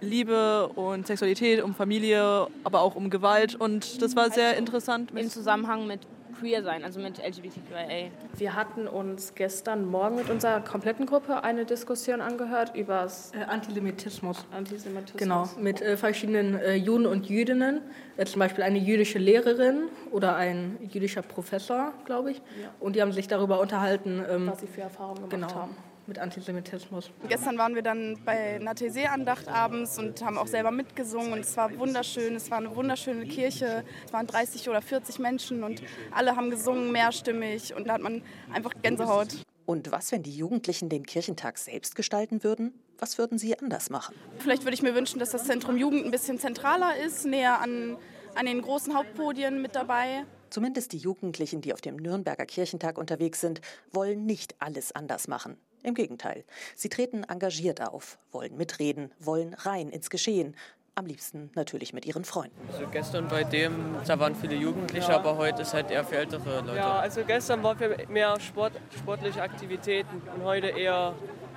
[0.00, 3.54] Liebe und Sexualität, um Familie, aber auch um Gewalt.
[3.54, 5.12] Und das war sehr interessant.
[5.14, 6.00] Im Zusammenhang mit
[6.38, 8.10] Queer sein, also mit LGBTQIA.
[8.36, 14.46] Wir hatten uns gestern Morgen mit unserer kompletten Gruppe eine Diskussion angehört über äh, Antisemitismus.
[14.52, 15.18] Antisemitismus.
[15.18, 17.80] Genau, mit äh, verschiedenen äh, Juden und Jüdinnen.
[18.16, 22.36] Äh, zum Beispiel eine jüdische Lehrerin oder ein jüdischer Professor, glaube ich.
[22.36, 22.68] Ja.
[22.78, 25.62] Und die haben sich darüber unterhalten, ähm, was sie für Erfahrungen gemacht genau.
[25.62, 27.10] haben mit Antisemitismus.
[27.28, 31.56] Gestern waren wir dann bei einer TC-Andacht abends und haben auch selber mitgesungen und es
[31.56, 32.34] war wunderschön.
[32.34, 33.84] Es war eine wunderschöne Kirche.
[34.06, 38.22] Es waren 30 oder 40 Menschen und alle haben gesungen, mehrstimmig und da hat man
[38.52, 39.28] einfach Gänsehaut.
[39.66, 42.72] Und was, wenn die Jugendlichen den Kirchentag selbst gestalten würden?
[42.96, 44.14] Was würden sie anders machen?
[44.38, 47.98] Vielleicht würde ich mir wünschen, dass das Zentrum Jugend ein bisschen zentraler ist, näher an,
[48.34, 50.24] an den großen Hauptpodien mit dabei.
[50.48, 53.60] Zumindest die Jugendlichen, die auf dem Nürnberger Kirchentag unterwegs sind,
[53.92, 55.58] wollen nicht alles anders machen.
[55.82, 56.44] Im Gegenteil,
[56.76, 60.56] sie treten engagiert auf, wollen mitreden, wollen rein ins Geschehen.
[60.94, 62.56] Am liebsten natürlich mit ihren Freunden.
[62.72, 65.18] Also gestern bei dem, da waren viele Jugendliche, Ja.
[65.18, 66.76] aber heute ist halt eher für ältere Leute.
[66.76, 71.14] Ja, also gestern war für mehr Sport, sportliche Aktivitäten und heute eher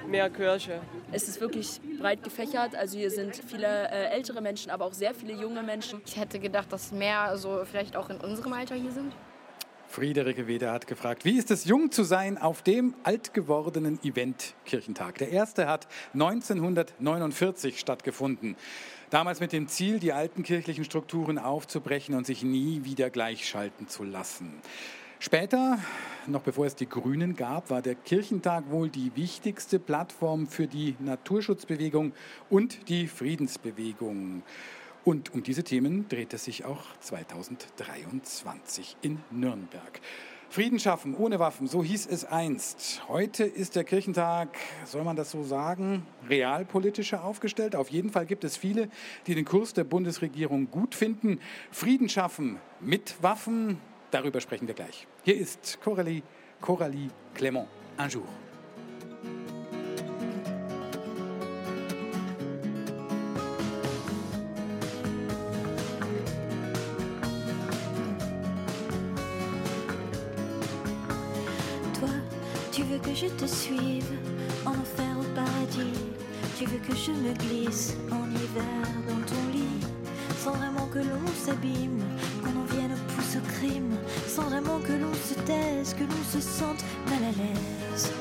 [0.07, 0.79] mehr Kirche.
[1.12, 2.75] Es ist wirklich breit gefächert.
[2.75, 6.01] Also hier sind viele äh, ältere Menschen, aber auch sehr viele junge Menschen.
[6.05, 9.12] Ich hätte gedacht, dass mehr so vielleicht auch in unserem Alter hier sind.
[9.91, 14.54] Friederike Weder hat gefragt, wie ist es, jung zu sein auf dem alt gewordenen Event
[14.63, 15.17] Kirchentag?
[15.17, 18.56] Der erste hat 1949 stattgefunden.
[19.10, 24.06] Damals mit dem Ziel, die alten kirchlichen Strukturen aufzubrechen und sich nie wieder gleichschalten zu
[24.06, 24.54] lassen.
[25.19, 25.77] Später,
[26.25, 30.95] noch bevor es die Grünen gab, war der Kirchentag wohl die wichtigste Plattform für die
[30.99, 32.13] Naturschutzbewegung
[32.49, 34.43] und die Friedensbewegung.
[35.03, 39.99] Und um diese Themen dreht es sich auch 2023 in Nürnberg.
[40.51, 43.01] Frieden schaffen ohne Waffen, so hieß es einst.
[43.07, 44.49] Heute ist der Kirchentag,
[44.85, 47.73] soll man das so sagen, realpolitischer aufgestellt.
[47.73, 48.89] Auf jeden Fall gibt es viele,
[49.27, 51.39] die den Kurs der Bundesregierung gut finden.
[51.71, 53.79] Frieden schaffen mit Waffen,
[54.11, 55.07] darüber sprechen wir gleich.
[55.23, 56.21] Hier ist Coralie,
[56.59, 58.50] Coralie Clément, un jour.
[74.65, 75.99] Enfer au paradis.
[76.58, 79.88] Tu veux que je me glisse en hiver dans ton lit.
[80.38, 81.99] Sans vraiment que l'on s'abîme,
[82.43, 83.95] qu'on en vienne au pouce au crime.
[84.27, 88.12] Sans vraiment que l'on se taise, que l'on se sente mal à l'aise.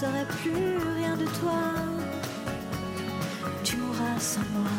[0.00, 1.60] Serai plus rien de toi.
[3.64, 4.70] Tu mourras sans moi.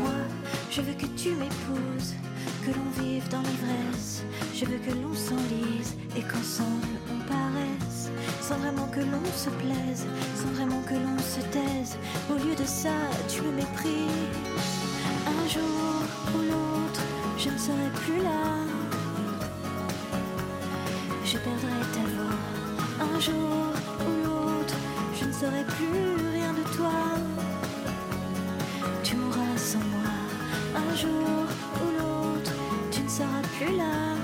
[0.00, 0.10] Moi,
[0.68, 2.14] je veux que tu m'épouses,
[2.64, 4.24] que l'on vive dans l'ivresse.
[4.52, 8.10] Je veux que l'on s'enlise et qu'ensemble on paraisse.
[8.40, 11.96] Sans vraiment que l'on se plaise, sans vraiment que l'on se taise.
[12.28, 12.96] Au lieu de ça,
[13.28, 14.85] tu me méprises.
[17.66, 18.42] Je ne serai plus là.
[21.24, 22.36] Je perdrai ta voix.
[23.00, 24.74] Un jour ou l'autre,
[25.18, 26.92] je ne serai plus rien de toi.
[29.02, 30.12] Tu mourras sans moi.
[30.76, 31.46] Un jour
[31.82, 32.52] ou l'autre,
[32.92, 34.15] tu ne seras plus là.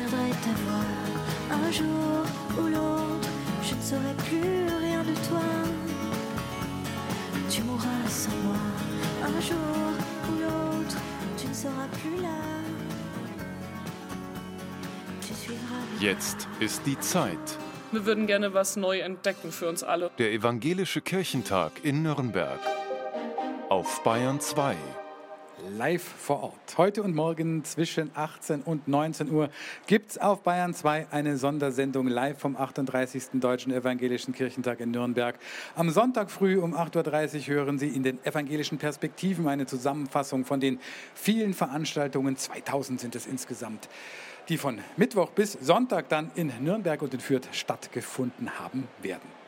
[0.00, 0.88] Perdrai ta voix
[1.50, 2.24] un jour
[2.58, 3.28] ou l'autre,
[3.62, 5.46] je ne saurai plus rien de toi.
[7.50, 8.62] Tu mourras sans moi
[9.24, 9.92] un jour
[10.28, 10.96] ou l'autre,
[11.36, 12.40] tu ne seras plus là.
[15.26, 17.58] Tu suivras Jetzt ist die Zeit.
[17.92, 20.10] Wir würden gerne was neu entdecken für uns alle.
[20.18, 22.60] Der Evangelische Kirchentag in Nürnberg.
[23.68, 24.76] Auf Bayern 2.
[25.80, 26.76] Live vor Ort.
[26.76, 29.48] Heute und morgen zwischen 18 und 19 Uhr
[29.86, 33.40] gibt es auf Bayern 2 eine Sondersendung live vom 38.
[33.40, 35.38] Deutschen Evangelischen Kirchentag in Nürnberg.
[35.76, 40.60] Am Sonntag früh um 8.30 Uhr hören Sie in den evangelischen Perspektiven eine Zusammenfassung von
[40.60, 40.80] den
[41.14, 43.88] vielen Veranstaltungen, 2000 sind es insgesamt,
[44.50, 49.40] die von Mittwoch bis Sonntag dann in Nürnberg und in Fürth stattgefunden haben werden.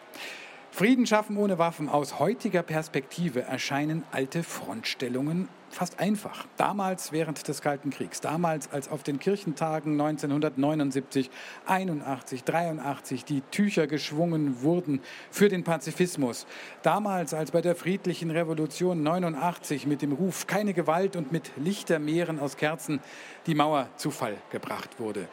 [0.70, 1.90] Frieden schaffen ohne Waffen.
[1.90, 6.46] Aus heutiger Perspektive erscheinen alte Frontstellungen fast einfach.
[6.56, 11.30] Damals während des Kalten Kriegs, damals als auf den Kirchentagen 1979,
[11.66, 16.46] 81, 83 die Tücher geschwungen wurden für den Pazifismus,
[16.82, 22.38] damals als bei der friedlichen Revolution 89 mit dem Ruf keine Gewalt und mit Lichtermeeren
[22.38, 23.00] aus Kerzen
[23.46, 25.28] die Mauer zu Fall gebracht wurde.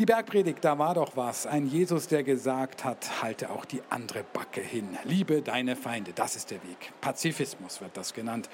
[0.00, 1.46] Die Bergpredigt, da war doch was.
[1.46, 4.96] Ein Jesus, der gesagt hat, halte auch die andere Backe hin.
[5.04, 6.90] Liebe deine Feinde, das ist der Weg.
[7.02, 8.48] Pazifismus wird das genannt.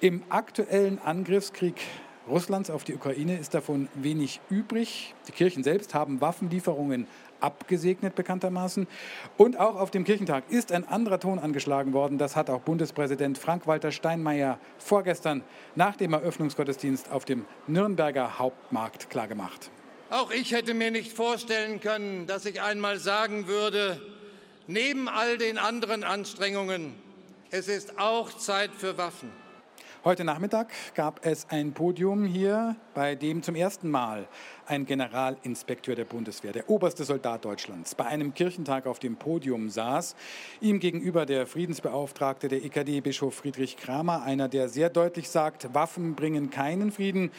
[0.00, 1.80] Im aktuellen Angriffskrieg
[2.28, 5.14] Russlands auf die Ukraine ist davon wenig übrig.
[5.28, 7.06] Die Kirchen selbst haben Waffenlieferungen
[7.40, 8.86] abgesegnet bekanntermaßen.
[9.36, 12.16] Und auch auf dem Kirchentag ist ein anderer Ton angeschlagen worden.
[12.16, 15.42] Das hat auch Bundespräsident Frank-Walter Steinmeier vorgestern
[15.74, 19.70] nach dem Eröffnungsgottesdienst auf dem Nürnberger Hauptmarkt klargemacht.
[20.08, 24.00] Auch ich hätte mir nicht vorstellen können, dass ich einmal sagen würde,
[24.66, 26.94] neben all den anderen Anstrengungen,
[27.50, 29.43] es ist auch Zeit für Waffen.
[30.04, 34.28] Heute Nachmittag gab es ein Podium hier, bei dem zum ersten Mal
[34.66, 40.14] ein Generalinspekteur der Bundeswehr, der oberste Soldat Deutschlands, bei einem Kirchentag auf dem Podium saß.
[40.60, 46.14] Ihm gegenüber der Friedensbeauftragte der EKD, Bischof Friedrich Kramer, einer, der sehr deutlich sagt, Waffen
[46.14, 47.30] bringen keinen Frieden.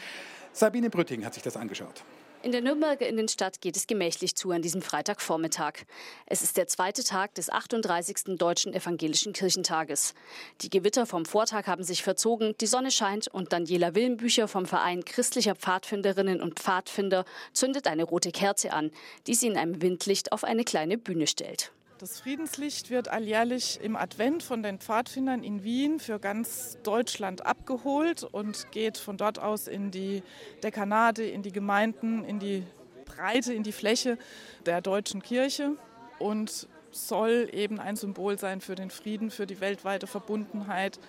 [0.50, 2.02] Sabine Brütting hat sich das angeschaut.
[2.46, 5.84] In der Nürnberger Innenstadt geht es gemächlich zu an diesem Freitagvormittag.
[6.26, 8.38] Es ist der zweite Tag des 38.
[8.38, 10.14] Deutschen Evangelischen Kirchentages.
[10.60, 15.04] Die Gewitter vom Vortag haben sich verzogen, die Sonne scheint und Daniela Willenbücher vom Verein
[15.04, 18.92] christlicher Pfadfinderinnen und Pfadfinder zündet eine rote Kerze an,
[19.26, 21.72] die sie in einem Windlicht auf eine kleine Bühne stellt.
[21.98, 28.22] Das Friedenslicht wird alljährlich im Advent von den Pfadfindern in Wien für ganz Deutschland abgeholt
[28.22, 30.22] und geht von dort aus in die
[30.62, 32.64] Dekanate, in die Gemeinden, in die
[33.06, 34.18] Breite, in die Fläche
[34.66, 35.76] der deutschen Kirche
[36.18, 41.00] und soll eben ein Symbol sein für den Frieden, für die weltweite Verbundenheit,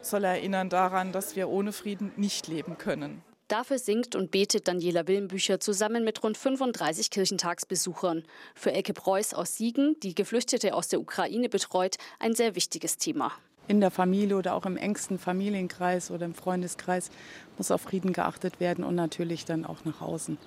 [0.00, 3.22] soll erinnern daran, dass wir ohne Frieden nicht leben können.
[3.50, 8.22] Dafür singt und betet Daniela Willenbücher zusammen mit rund 35 Kirchentagsbesuchern.
[8.54, 13.32] Für Elke Preuß aus Siegen, die Geflüchtete aus der Ukraine betreut, ein sehr wichtiges Thema.
[13.66, 17.10] In der Familie oder auch im engsten Familienkreis oder im Freundeskreis
[17.58, 20.38] muss auf Frieden geachtet werden und natürlich dann auch nach außen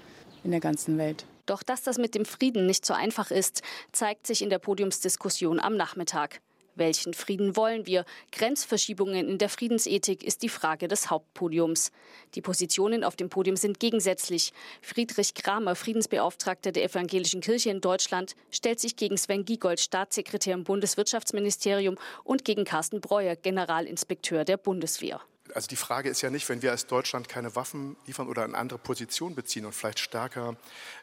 [0.45, 1.25] in der ganzen Welt.
[1.45, 5.59] Doch dass das mit dem Frieden nicht so einfach ist, zeigt sich in der Podiumsdiskussion
[5.59, 6.39] am Nachmittag.
[6.75, 8.03] Welchen Frieden wollen wir?
[8.31, 11.91] Grenzverschiebungen in der Friedensethik ist die Frage des Hauptpodiums.
[12.33, 14.53] Die Positionen auf dem Podium sind gegensätzlich.
[14.81, 20.63] Friedrich Kramer, Friedensbeauftragter der Evangelischen Kirche in Deutschland, stellt sich gegen Sven Giegold, Staatssekretär im
[20.63, 25.21] Bundeswirtschaftsministerium, und gegen Carsten Breuer, Generalinspekteur der Bundeswehr
[25.53, 28.57] also die Frage ist ja nicht, wenn wir als Deutschland keine Waffen liefern oder eine
[28.57, 30.55] andere Position beziehen und vielleicht stärker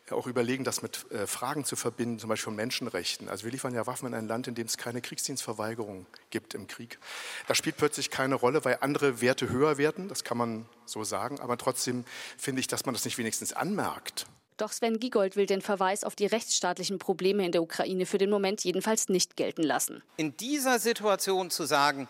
[0.08, 3.28] äh, auch überlegen, das mit äh, Fragen zu verbinden, zum Beispiel von Menschenrechten.
[3.28, 6.66] Also wir liefern ja Waffen in ein Land, in dem es keine Kriegsdienstverweigerung gibt im
[6.66, 6.98] Krieg.
[7.46, 11.40] Das spielt plötzlich keine Rolle, weil andere Werte höher werden, das kann man so sagen,
[11.40, 12.04] aber trotzdem
[12.36, 14.26] finde ich, dass man das nicht wenigstens anmerkt.
[14.60, 18.28] Doch Sven Giegold will den Verweis auf die rechtsstaatlichen Probleme in der Ukraine für den
[18.28, 20.03] Moment jedenfalls nicht gelten lassen.
[20.18, 22.09] In dieser Situation zu sagen,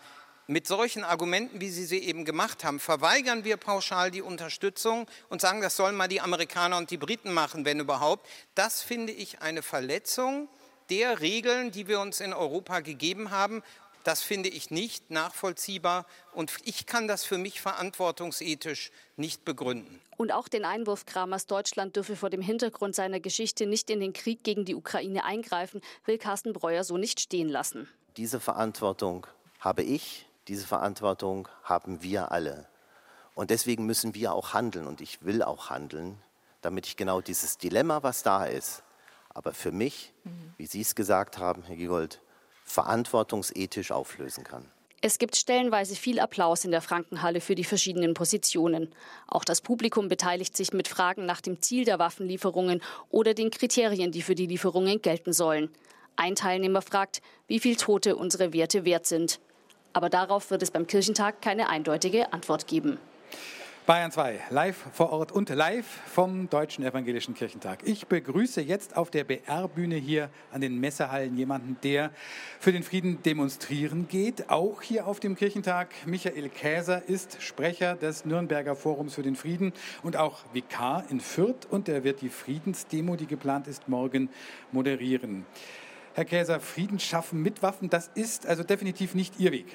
[0.51, 5.39] mit solchen Argumenten, wie Sie sie eben gemacht haben, verweigern wir pauschal die Unterstützung und
[5.39, 8.27] sagen, das sollen mal die Amerikaner und die Briten machen, wenn überhaupt.
[8.53, 10.49] Das finde ich eine Verletzung
[10.89, 13.63] der Regeln, die wir uns in Europa gegeben haben.
[14.03, 20.01] Das finde ich nicht nachvollziehbar und ich kann das für mich verantwortungsethisch nicht begründen.
[20.17, 24.11] Und auch den Einwurf Kramers, Deutschland dürfe vor dem Hintergrund seiner Geschichte nicht in den
[24.11, 27.87] Krieg gegen die Ukraine eingreifen, will Carsten Breuer so nicht stehen lassen.
[28.17, 29.27] Diese Verantwortung
[29.59, 32.67] habe ich, diese Verantwortung haben wir alle.
[33.35, 36.17] Und deswegen müssen wir auch handeln und ich will auch handeln,
[36.61, 38.83] damit ich genau dieses Dilemma, was da ist,
[39.29, 40.53] aber für mich, mhm.
[40.57, 42.21] wie Sie es gesagt haben, Herr Giegold,
[42.65, 44.69] verantwortungsethisch auflösen kann.
[45.03, 48.93] Es gibt stellenweise viel Applaus in der Frankenhalle für die verschiedenen Positionen.
[49.25, 54.11] Auch das Publikum beteiligt sich mit Fragen nach dem Ziel der Waffenlieferungen oder den Kriterien,
[54.11, 55.71] die für die Lieferungen gelten sollen.
[56.17, 59.39] Ein Teilnehmer fragt, wie viel Tote unsere Werte wert sind.
[59.93, 62.97] Aber darauf wird es beim Kirchentag keine eindeutige Antwort geben.
[63.87, 67.79] Bayern 2, live vor Ort und live vom Deutschen Evangelischen Kirchentag.
[67.83, 72.11] Ich begrüße jetzt auf der BR-Bühne hier an den Messehallen jemanden, der
[72.59, 74.51] für den Frieden demonstrieren geht.
[74.51, 75.89] Auch hier auf dem Kirchentag.
[76.05, 79.73] Michael Käser ist Sprecher des Nürnberger Forums für den Frieden
[80.03, 81.65] und auch Vikar in Fürth.
[81.67, 84.29] Und er wird die Friedensdemo, die geplant ist, morgen
[84.71, 85.45] moderieren.
[86.13, 89.65] Herr Käser, Frieden schaffen mit Waffen, das ist also definitiv nicht Ihr Weg.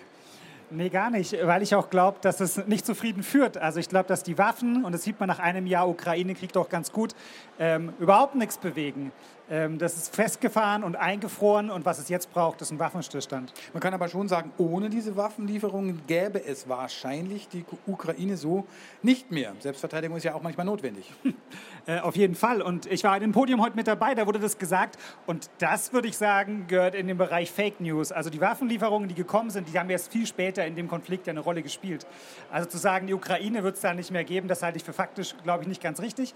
[0.69, 3.57] Nee, gar nicht, weil ich auch glaube, dass es nicht zu Frieden führt.
[3.57, 6.69] Also ich glaube, dass die Waffen, und das sieht man nach einem Jahr Ukraine-Krieg doch
[6.69, 7.15] ganz gut,
[7.61, 9.13] ähm, überhaupt nichts bewegen.
[9.49, 13.53] Ähm, das ist festgefahren und eingefroren und was es jetzt braucht, ist ein Waffenstillstand.
[13.73, 18.67] Man kann aber schon sagen, ohne diese Waffenlieferungen gäbe es wahrscheinlich die Ukraine so
[19.03, 19.53] nicht mehr.
[19.61, 21.13] Selbstverteidigung ist ja auch manchmal notwendig.
[21.87, 22.61] äh, auf jeden Fall.
[22.61, 24.99] Und ich war in dem Podium heute mit dabei, da wurde das gesagt.
[25.27, 28.11] Und das, würde ich sagen, gehört in den Bereich Fake News.
[28.11, 31.41] Also die Waffenlieferungen, die gekommen sind, die haben erst viel später in dem Konflikt eine
[31.41, 32.07] Rolle gespielt.
[32.51, 34.93] Also zu sagen, die Ukraine wird es da nicht mehr geben, das halte ich für
[34.93, 36.35] faktisch, glaube ich, nicht ganz richtig.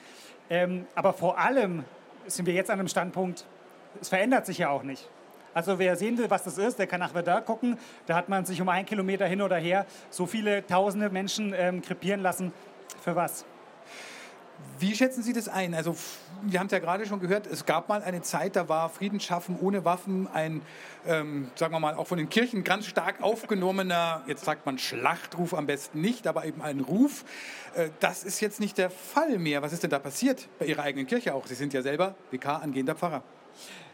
[0.49, 1.85] Ähm, aber vor allem
[2.27, 3.47] sind wir jetzt an einem Standpunkt,
[4.01, 5.09] es verändert sich ja auch nicht.
[5.53, 7.79] Also wer sehen will, was das ist, der kann nach Verdun gucken.
[8.07, 11.83] Da hat man sich um einen Kilometer hin oder her so viele tausende Menschen ähm,
[11.83, 12.53] krepieren lassen.
[13.03, 13.45] Für was?
[14.79, 15.75] Wie schätzen Sie das ein?
[15.75, 15.95] Also,
[16.43, 19.21] wir haben es ja gerade schon gehört, es gab mal eine Zeit, da war Frieden
[19.21, 20.63] schaffen ohne Waffen ein,
[21.07, 25.53] ähm, sagen wir mal, auch von den Kirchen ganz stark aufgenommener, jetzt sagt man Schlachtruf
[25.53, 27.25] am besten nicht, aber eben ein Ruf.
[27.75, 29.61] Äh, das ist jetzt nicht der Fall mehr.
[29.61, 31.47] Was ist denn da passiert bei Ihrer eigenen Kirche auch?
[31.47, 33.23] Sie sind ja selber VK angehender Pfarrer.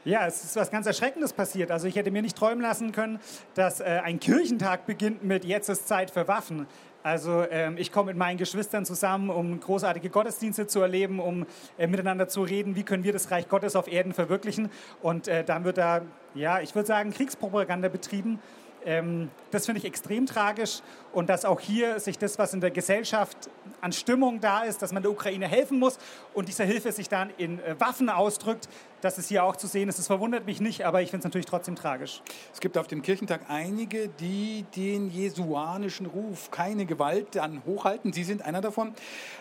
[0.06, 1.72] Ja, es ist was ganz Erschreckendes passiert.
[1.72, 3.18] Also ich hätte mir nicht träumen lassen können,
[3.54, 6.68] dass äh, ein Kirchentag beginnt mit Jetzt ist Zeit für Waffen.
[7.06, 11.46] Also ähm, ich komme mit meinen Geschwistern zusammen, um großartige Gottesdienste zu erleben, um
[11.78, 14.70] äh, miteinander zu reden, wie können wir das Reich Gottes auf Erden verwirklichen.
[15.02, 16.02] Und äh, dann wird da,
[16.34, 18.40] ja, ich würde sagen, Kriegspropaganda betrieben.
[18.86, 20.80] Ähm, das finde ich extrem tragisch
[21.12, 24.92] und dass auch hier sich das, was in der Gesellschaft an Stimmung da ist, dass
[24.92, 25.98] man der Ukraine helfen muss
[26.34, 28.68] und diese Hilfe sich dann in äh, Waffen ausdrückt,
[29.00, 29.88] das ist hier auch zu sehen.
[29.88, 32.22] Das verwundert mich nicht, aber ich finde es natürlich trotzdem tragisch.
[32.52, 38.12] Es gibt auf dem Kirchentag einige, die den jesuanischen Ruf keine Gewalt dann hochhalten.
[38.12, 38.94] Sie sind einer davon.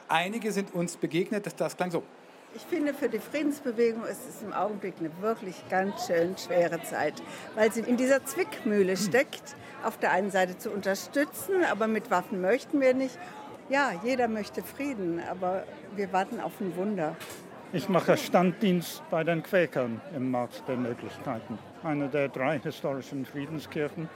[0.08, 2.02] Einige sind uns begegnet, das, das klang so.
[2.56, 7.22] Ich finde, für die Friedensbewegung ist es im Augenblick eine wirklich ganz schön schwere Zeit,
[7.54, 9.58] weil sie in dieser Zwickmühle steckt.
[9.84, 13.20] Auf der einen Seite zu unterstützen, aber mit Waffen möchten wir nicht.
[13.68, 15.66] Ja, jeder möchte Frieden, aber
[15.98, 17.18] wir warten auf ein Wunder.
[17.74, 24.08] Ich mache Standdienst bei den Quäkern im Markt der Möglichkeiten, eine der drei historischen Friedenskirchen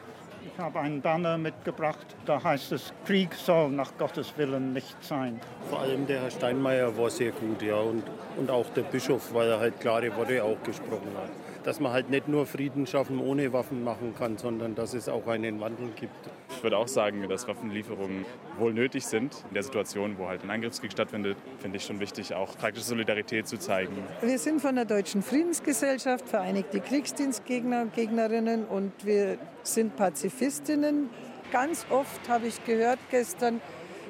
[0.46, 5.40] ich habe einen Banner mitgebracht, da heißt es, Krieg soll nach Gottes Willen nicht sein.
[5.70, 8.04] Vor allem der Herr Steinmeier war sehr gut, ja, und,
[8.38, 11.30] und auch der Bischof, weil er halt klare Worte auch gesprochen hat.
[11.64, 15.28] Dass man halt nicht nur Frieden schaffen ohne Waffen machen kann, sondern dass es auch
[15.28, 16.30] einen Wandel gibt.
[16.50, 18.26] Ich würde auch sagen, dass Waffenlieferungen
[18.58, 19.44] wohl nötig sind.
[19.50, 23.48] In der Situation, wo halt ein Angriffskrieg stattfindet, finde ich schon wichtig, auch praktische Solidarität
[23.48, 23.96] zu zeigen.
[24.22, 31.10] Wir sind von der Deutschen Friedensgesellschaft, Vereinigte Kriegsdienstgegner und Gegnerinnen und wir sind Pazifistinnen.
[31.52, 33.62] Ganz oft habe ich gehört gestern,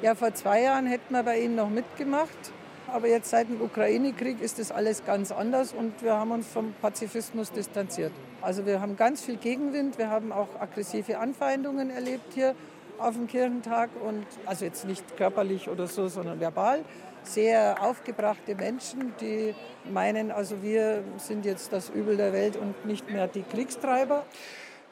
[0.01, 2.53] ja, vor zwei Jahren hätten wir bei Ihnen noch mitgemacht.
[2.91, 6.73] Aber jetzt seit dem Ukraine-Krieg ist das alles ganz anders und wir haben uns vom
[6.81, 8.11] Pazifismus distanziert.
[8.41, 12.55] Also wir haben ganz viel Gegenwind, wir haben auch aggressive Anfeindungen erlebt hier
[12.97, 16.83] auf dem Kirchentag und also jetzt nicht körperlich oder so, sondern verbal.
[17.23, 19.53] Sehr aufgebrachte Menschen, die
[19.91, 24.25] meinen, also wir sind jetzt das Übel der Welt und nicht mehr die Kriegstreiber.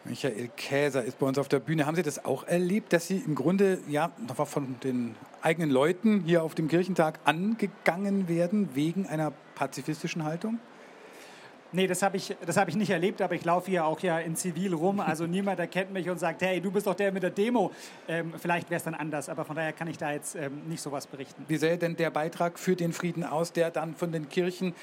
[0.10, 1.86] Michael Käser ist bei uns auf der Bühne.
[1.86, 6.22] Haben Sie das auch erlebt, dass Sie im Grunde ja noch von den eigenen Leuten
[6.26, 10.60] hier auf dem Kirchentag angegangen werden wegen einer pazifistischen Haltung?
[11.74, 14.36] Nee, das habe ich, hab ich nicht erlebt, aber ich laufe hier auch ja in
[14.36, 14.99] Zivil rum.
[14.99, 17.72] Also niemand erkennt mich und sagt, hey, du bist doch der mit der Demo.
[18.07, 20.82] Ähm, vielleicht wäre es dann anders, aber von daher kann ich da jetzt ähm, nicht
[20.82, 21.43] sowas berichten.
[21.47, 24.74] Wie sähe denn der Beitrag für den Frieden aus, der dann von den Kirchen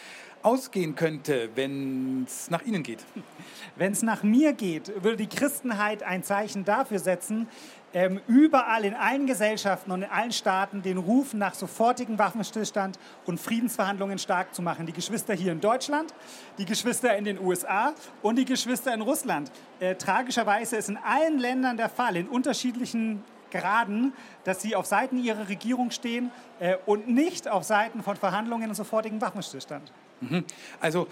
[0.42, 3.04] ausgehen könnte, wenn es nach Ihnen geht?
[3.76, 7.48] Wenn es nach mir geht, würde die Christenheit ein Zeichen dafür setzen,
[7.94, 13.40] ähm, überall in allen Gesellschaften und in allen Staaten den Ruf nach sofortigem Waffenstillstand und
[13.40, 14.84] Friedensverhandlungen stark zu machen.
[14.84, 16.12] Die Geschwister hier in Deutschland,
[16.58, 19.50] die Geschwister in den USA und die Geschwister in Russland.
[19.78, 23.22] Äh, tragischerweise ist in allen Ländern der Fall, in unterschiedlichen
[23.52, 28.68] Graden, dass sie auf Seiten ihrer Regierung stehen äh, und nicht auf Seiten von Verhandlungen
[28.68, 29.92] und sofortigem Waffenstillstand.
[30.20, 30.44] Mhm.
[30.80, 31.06] Also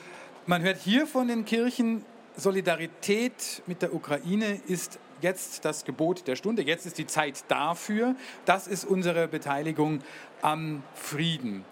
[0.46, 2.04] man hört hier von den Kirchen,
[2.36, 8.14] Solidarität mit der Ukraine ist jetzt das Gebot der Stunde, jetzt ist die Zeit dafür.
[8.44, 10.00] Das ist unsere Beteiligung
[10.42, 11.64] am Frieden.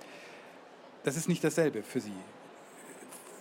[1.04, 2.12] Das ist nicht dasselbe für Sie.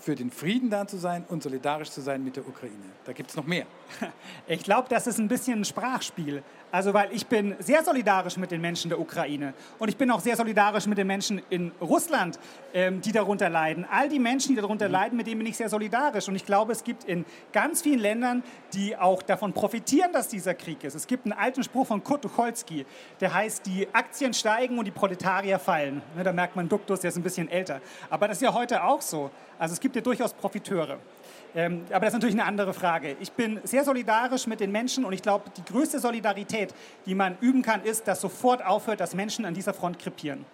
[0.01, 2.73] Für den Frieden da zu sein und solidarisch zu sein mit der Ukraine.
[3.05, 3.65] Da gibt es noch mehr.
[4.47, 6.41] Ich glaube, das ist ein bisschen ein Sprachspiel.
[6.71, 10.19] Also, weil ich bin sehr solidarisch mit den Menschen der Ukraine und ich bin auch
[10.19, 12.39] sehr solidarisch mit den Menschen in Russland,
[12.73, 13.85] ähm, die darunter leiden.
[13.89, 16.27] All die Menschen, die darunter leiden, mit denen bin ich sehr solidarisch.
[16.27, 18.43] Und ich glaube, es gibt in ganz vielen Ländern,
[18.73, 20.93] die auch davon profitieren, dass dieser Krieg ist.
[20.93, 22.85] Es gibt einen alten Spruch von Kurt Tucholsky,
[23.19, 26.01] der heißt, die Aktien steigen und die Proletarier fallen.
[26.15, 27.81] Ne, da merkt man Duktus, der ist ein bisschen älter.
[28.09, 29.31] Aber das ist ja heute auch so.
[29.57, 30.99] Also es gibt ja durchaus Profiteure.
[31.55, 33.15] Ähm, aber das ist natürlich eine andere Frage.
[33.19, 36.73] Ich bin sehr solidarisch mit den Menschen und ich glaube, die größte Solidarität,
[37.05, 40.45] die man üben kann, ist, dass sofort aufhört, dass Menschen an dieser Front krepieren.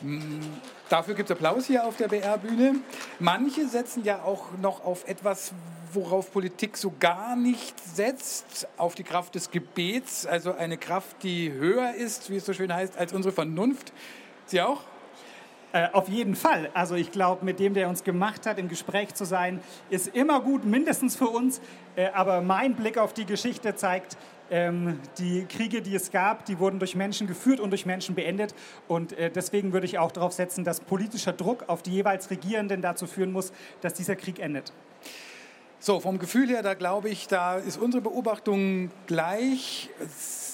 [0.00, 0.40] Mm,
[0.88, 2.76] dafür gibt es Applaus hier auf der BR-Bühne.
[3.18, 5.52] Manche setzen ja auch noch auf etwas,
[5.92, 11.50] worauf Politik so gar nicht setzt, auf die Kraft des Gebets, also eine Kraft, die
[11.50, 13.92] höher ist, wie es so schön heißt, als unsere Vernunft.
[14.46, 14.82] Sie auch?
[15.78, 16.70] Äh, auf jeden Fall.
[16.74, 19.60] Also ich glaube, mit dem, der uns gemacht hat, im Gespräch zu sein,
[19.90, 21.60] ist immer gut, mindestens für uns.
[21.94, 24.16] Äh, aber mein Blick auf die Geschichte zeigt,
[24.50, 28.56] ähm, die Kriege, die es gab, die wurden durch Menschen geführt und durch Menschen beendet.
[28.88, 32.82] Und äh, deswegen würde ich auch darauf setzen, dass politischer Druck auf die jeweils Regierenden
[32.82, 34.72] dazu führen muss, dass dieser Krieg endet.
[35.78, 39.90] So, vom Gefühl her, da glaube ich, da ist unsere Beobachtung gleich.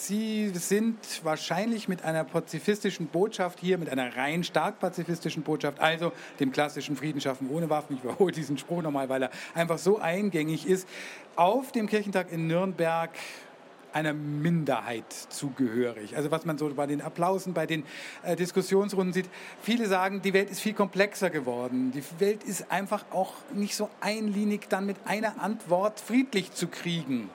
[0.07, 6.12] Sie sind wahrscheinlich mit einer pazifistischen Botschaft hier, mit einer rein stark pazifistischen Botschaft, also
[6.40, 9.98] dem klassischen Frieden schaffen ohne Waffen, ich wiederhole diesen Spruch nochmal, weil er einfach so
[9.98, 10.86] eingängig ist,
[11.36, 13.12] auf dem Kirchentag in Nürnberg
[13.94, 16.14] einer Minderheit zugehörig.
[16.18, 17.84] Also was man so bei den Applausen, bei den
[18.24, 19.30] äh, Diskussionsrunden sieht,
[19.62, 21.92] viele sagen, die Welt ist viel komplexer geworden.
[21.92, 27.30] Die Welt ist einfach auch nicht so einlinig dann mit einer Antwort friedlich zu kriegen.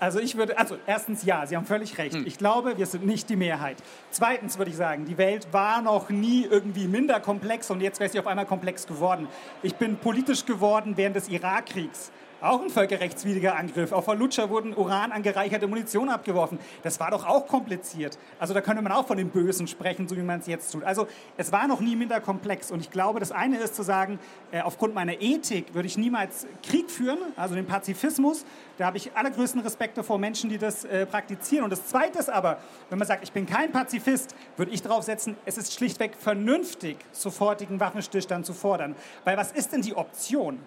[0.00, 2.16] Also ich würde, also erstens ja, Sie haben völlig recht.
[2.26, 3.76] Ich glaube, wir sind nicht die Mehrheit.
[4.10, 8.10] Zweitens würde ich sagen, die Welt war noch nie irgendwie minder komplex und jetzt wäre
[8.10, 9.28] sie auf einmal komplex geworden.
[9.62, 12.10] Ich bin politisch geworden während des Irakkriegs.
[12.44, 13.90] Auch ein völkerrechtswidriger Angriff.
[13.90, 16.58] Auf Fallujah wurden Uran angereicherte Munition abgeworfen.
[16.82, 18.18] Das war doch auch kompliziert.
[18.38, 20.84] Also da könnte man auch von dem Bösen sprechen, so wie man es jetzt tut.
[20.84, 21.06] Also
[21.38, 22.70] es war noch nie minder komplex.
[22.70, 24.18] Und ich glaube, das eine ist zu sagen,
[24.52, 28.44] äh, aufgrund meiner Ethik würde ich niemals Krieg führen, also den Pazifismus.
[28.76, 31.64] Da habe ich allergrößten Respekt vor Menschen, die das äh, praktizieren.
[31.64, 32.58] Und das Zweite ist aber,
[32.90, 36.98] wenn man sagt, ich bin kein Pazifist, würde ich darauf setzen, es ist schlichtweg vernünftig,
[37.12, 38.96] sofortigen Waffenstillstand zu fordern.
[39.24, 40.58] Weil was ist denn die Option?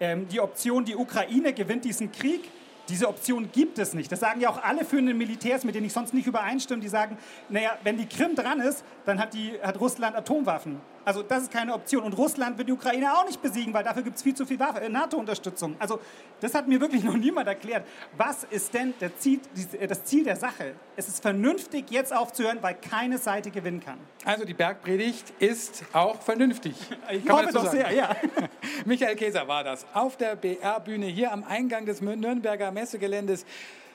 [0.00, 2.50] Ähm, die Option, die Ukraine gewinnt diesen Krieg,
[2.88, 4.12] diese Option gibt es nicht.
[4.12, 6.82] Das sagen ja auch alle führenden Militärs, mit denen ich sonst nicht übereinstimme.
[6.82, 7.16] Die sagen,
[7.48, 10.80] naja, wenn die Krim dran ist, dann hat, die, hat Russland Atomwaffen.
[11.04, 12.02] Also das ist keine Option.
[12.02, 14.58] Und Russland wird die Ukraine auch nicht besiegen, weil dafür gibt es viel zu viel
[14.60, 15.76] äh, NATO-Unterstützung.
[15.78, 16.00] Also
[16.40, 17.86] das hat mir wirklich noch niemand erklärt.
[18.16, 19.40] Was ist denn Ziel,
[19.78, 20.74] äh, das Ziel der Sache?
[20.96, 23.98] Es ist vernünftig, jetzt aufzuhören, weil keine Seite gewinnen kann.
[24.24, 26.74] Also die Bergpredigt ist auch vernünftig.
[27.10, 28.16] Ich hoffe doch sehr, ja.
[28.86, 33.44] Michael Käser war das auf der BR-Bühne hier am Eingang des Nürnberger Messegeländes.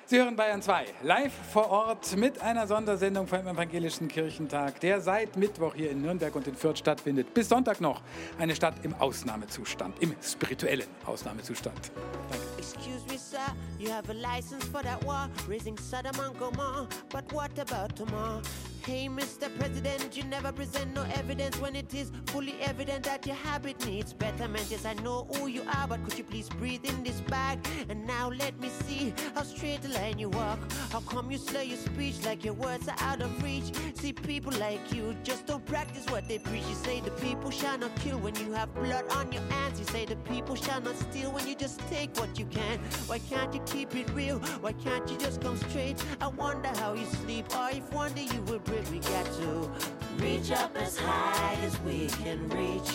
[0.09, 5.37] Sie hören Bayern 2 live vor Ort mit einer Sondersendung vom Evangelischen Kirchentag, der seit
[5.37, 7.31] Mittwoch hier in Nürnberg und in Fürth stattfindet.
[7.35, 8.01] Bis Sonntag noch
[8.39, 11.91] eine Stadt im Ausnahmezustand, im spirituellen Ausnahmezustand.
[12.31, 12.45] Danke.
[12.57, 13.37] Excuse me, sir,
[13.77, 16.87] you have a license for that war, raising Saddam and Gomorrah.
[17.11, 18.41] But what about tomorrow?
[18.85, 19.53] Hey, Mr.
[19.59, 24.13] President, you never present no evidence when it is fully evident that your habit needs
[24.13, 24.65] betterment.
[24.69, 27.59] Yes, I know who you are, but could you please breathe in this bag?
[27.89, 30.59] And now let me see how straight the line you walk.
[30.91, 33.71] How come you slur your speech like your words are out of reach?
[33.95, 36.63] See, people like you just don't practice what they preach.
[36.67, 39.79] You say the people shall not kill when you have blood on your hands.
[39.79, 42.79] You say the people shall not steal when you just take what you can.
[43.07, 44.39] Why can't you keep it real?
[44.61, 46.03] Why can't you just come straight?
[46.21, 49.69] I wonder how you sleep, or if one day you will break we got to
[50.17, 52.91] reach up as high as we can reach.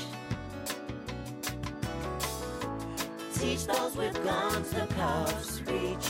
[3.35, 6.07] Teach those with guns the power of speech.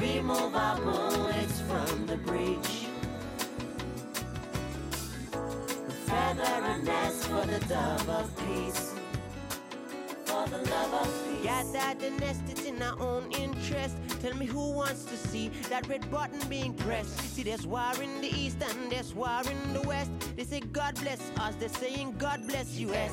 [0.00, 2.86] Remove our bullets from the breach.
[6.06, 8.94] Feather a nest for the dove of peace.
[10.24, 11.44] For the love of peace.
[11.44, 13.96] Gather the nest, it's in our own interest.
[14.24, 17.14] Tell me who wants to see that red button being pressed.
[17.36, 20.10] See, there's war in the east and there's war in the west.
[20.34, 23.10] They say God bless us, they're saying God bless US.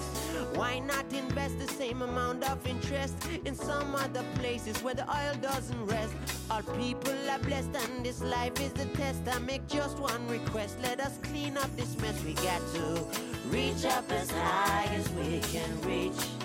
[0.54, 5.36] Why not invest the same amount of interest in some other places where the oil
[5.42, 6.14] doesn't rest?
[6.50, 9.24] Our people are blessed and this life is the test.
[9.28, 12.24] I make just one request, let us clean up this mess.
[12.24, 13.06] We got to
[13.50, 16.41] reach up as high as we can reach.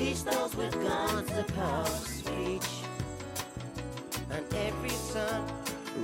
[0.00, 2.70] Teach those with guns the power of speech.
[4.30, 5.44] And every son,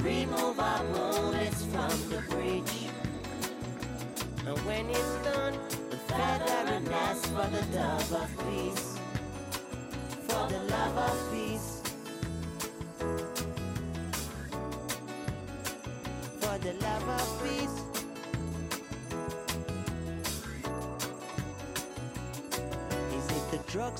[0.02, 2.90] remove our bullets from the breach.
[4.46, 5.54] And when it's done,
[5.88, 8.98] the feather and nest for the dove of peace.
[10.28, 11.75] For the love of peace.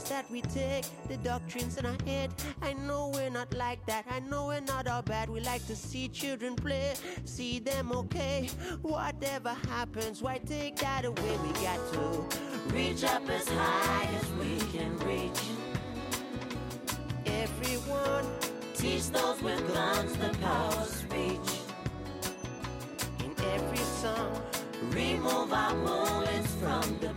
[0.08, 2.30] That we take, the doctrines in our head?
[2.62, 4.04] I know we're not like that.
[4.10, 5.28] I know we're not all bad.
[5.28, 6.94] We like to see children play,
[7.24, 8.48] see them okay.
[8.82, 11.36] Whatever happens, why take that away?
[11.42, 12.26] We got to
[12.74, 15.40] reach up as high as we can reach.
[17.26, 18.24] Everyone,
[18.74, 21.50] teach those with guns the power of speech.
[23.24, 24.42] In every song,
[24.90, 27.16] remove our bullets from the.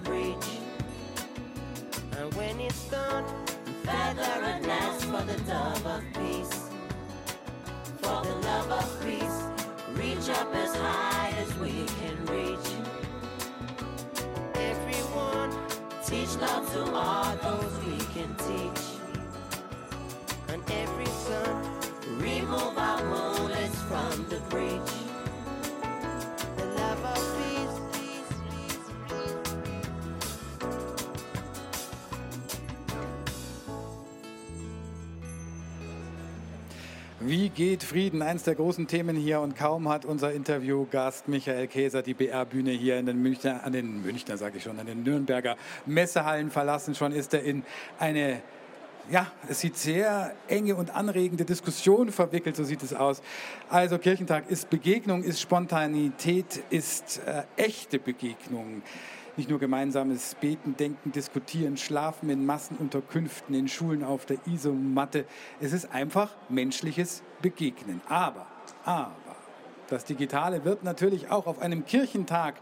[10.53, 12.69] As high as we can reach.
[14.55, 15.51] Everyone,
[16.05, 18.83] teach love to all those we can teach.
[20.47, 21.05] And every
[22.17, 25.08] remove our bullets from the breach.
[37.29, 38.23] Wie geht Frieden?
[38.23, 42.97] Eines der großen Themen hier und kaum hat unser Interviewgast Michael Käser die BR-Bühne hier
[42.97, 45.55] in den Münchner, an den Münchner sage ich schon, an den Nürnberger
[45.85, 46.95] Messehallen verlassen.
[46.95, 47.61] Schon ist er in
[47.99, 48.41] eine
[49.11, 53.21] ja, es sieht sehr enge und anregende Diskussion verwickelt, so sieht es aus.
[53.69, 58.81] Also Kirchentag ist Begegnung, ist Spontanität, ist äh, echte Begegnung.
[59.39, 65.23] Nicht nur gemeinsames Beten, Denken, Diskutieren, Schlafen in Massenunterkünften, in Schulen auf der Isomatte.
[65.61, 68.01] Es ist einfach menschliches Begegnen.
[68.09, 68.47] Aber,
[68.83, 69.15] aber,
[69.87, 72.55] das Digitale wird natürlich auch auf einem Kirchentag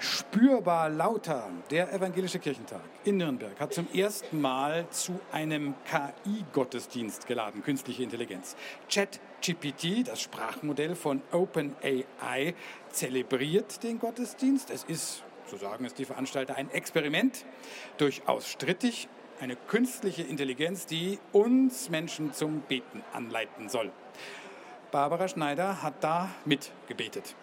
[0.00, 1.48] spürbar lauter.
[1.70, 8.56] Der Evangelische Kirchentag in Nürnberg hat zum ersten Mal zu einem KI-Gottesdienst geladen, künstliche Intelligenz.
[8.92, 12.54] ChatGPT, das Sprachmodell von OpenAI,
[12.90, 14.70] zelebriert den Gottesdienst.
[14.70, 17.44] Es ist, so sagen es die Veranstalter, ein Experiment,
[17.98, 19.08] durchaus strittig,
[19.40, 23.90] eine künstliche Intelligenz, die uns Menschen zum Beten anleiten soll.
[24.90, 27.34] Barbara Schneider hat da mitgebetet.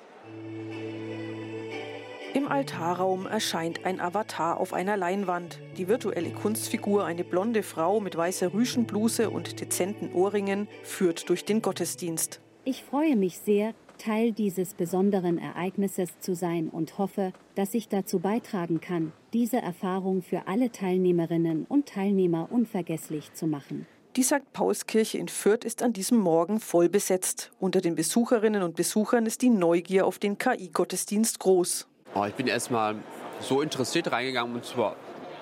[2.34, 5.60] Im Altarraum erscheint ein Avatar auf einer Leinwand.
[5.78, 11.62] Die virtuelle Kunstfigur, eine blonde Frau mit weißer Rüschenbluse und dezenten Ohrringen, führt durch den
[11.62, 12.42] Gottesdienst.
[12.64, 18.20] Ich freue mich sehr, Teil dieses besonderen Ereignisses zu sein und hoffe, dass ich dazu
[18.20, 23.86] beitragen kann, diese Erfahrung für alle Teilnehmerinnen und Teilnehmer unvergesslich zu machen.
[24.16, 24.52] Die St.
[24.52, 27.52] Paulskirche in Fürth ist an diesem Morgen voll besetzt.
[27.60, 31.88] Unter den Besucherinnen und Besuchern ist die Neugier auf den KI-Gottesdienst groß.
[32.16, 32.96] Oh, ich bin erstmal
[33.42, 34.76] so interessiert reingegangen, um zu,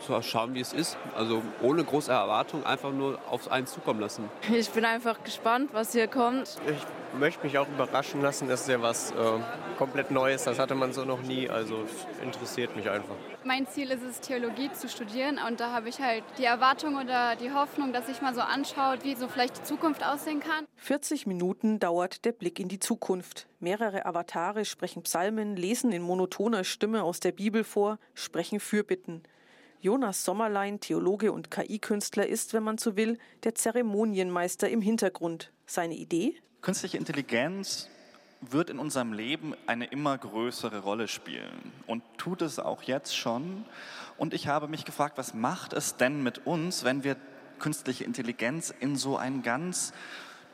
[0.06, 0.97] zu schauen, wie es ist.
[1.16, 4.30] Also ohne große Erwartung, einfach nur auf einen zukommen lassen.
[4.53, 6.58] Ich bin einfach gespannt, was hier kommt.
[6.70, 6.86] Ich
[7.20, 8.47] möchte mich auch überraschen lassen.
[8.47, 9.16] Das ist ja was äh,
[9.78, 10.43] komplett Neues.
[10.43, 11.49] Das hatte man so noch nie.
[11.49, 13.16] Also es interessiert mich einfach.
[13.43, 15.39] Mein Ziel ist es, Theologie zu studieren.
[15.47, 18.97] Und da habe ich halt die Erwartung oder die Hoffnung, dass ich mal so anschaue,
[19.03, 20.66] wie so vielleicht die Zukunft aussehen kann.
[20.78, 23.47] 40 Minuten dauert der Blick in die Zukunft.
[23.59, 29.24] Mehrere Avatare sprechen Psalmen, lesen in monotoner Stimme aus der Bibel vor, sprechen Fürbitten.
[29.80, 35.51] Jonas Sommerlein, Theologe und KI-Künstler, ist, wenn man so will, der Zeremonienmeister im Hintergrund.
[35.68, 36.36] Seine Idee?
[36.66, 37.89] Künstliche Intelligenz
[38.41, 43.66] wird in unserem Leben eine immer größere Rolle spielen und tut es auch jetzt schon.
[44.18, 47.18] Und ich habe mich gefragt, was macht es denn mit uns, wenn wir
[47.59, 49.93] künstliche Intelligenz in so einen ganz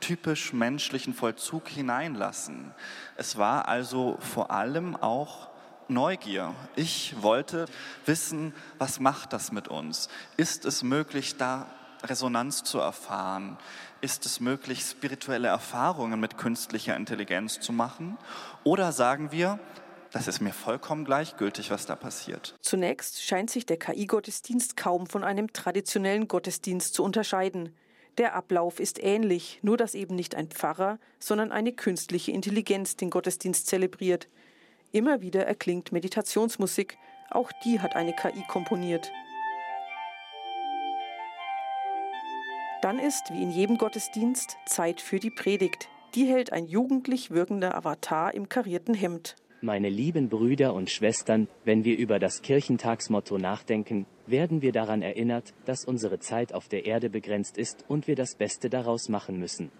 [0.00, 2.74] typisch menschlichen Vollzug hineinlassen?
[3.16, 5.48] Es war also vor allem auch
[5.88, 6.54] Neugier.
[6.76, 7.64] Ich wollte
[8.04, 10.10] wissen, was macht das mit uns?
[10.36, 11.68] Ist es möglich, da
[12.02, 13.56] Resonanz zu erfahren?
[14.02, 18.18] Ist es möglich, spirituelle Erfahrungen mit künstlicher Intelligenz zu machen?
[18.64, 19.60] Oder sagen wir,
[20.10, 22.56] das ist mir vollkommen gleichgültig, was da passiert.
[22.62, 27.76] Zunächst scheint sich der KI-Gottesdienst kaum von einem traditionellen Gottesdienst zu unterscheiden.
[28.18, 33.08] Der Ablauf ist ähnlich, nur dass eben nicht ein Pfarrer, sondern eine künstliche Intelligenz den
[33.08, 34.26] Gottesdienst zelebriert.
[34.90, 36.98] Immer wieder erklingt Meditationsmusik,
[37.30, 39.12] auch die hat eine KI komponiert.
[42.82, 45.88] Dann ist, wie in jedem Gottesdienst, Zeit für die Predigt.
[46.16, 49.36] Die hält ein jugendlich wirkender Avatar im karierten Hemd.
[49.60, 55.54] Meine lieben Brüder und Schwestern, wenn wir über das Kirchentagsmotto nachdenken, werden wir daran erinnert,
[55.64, 59.70] dass unsere Zeit auf der Erde begrenzt ist und wir das Beste daraus machen müssen.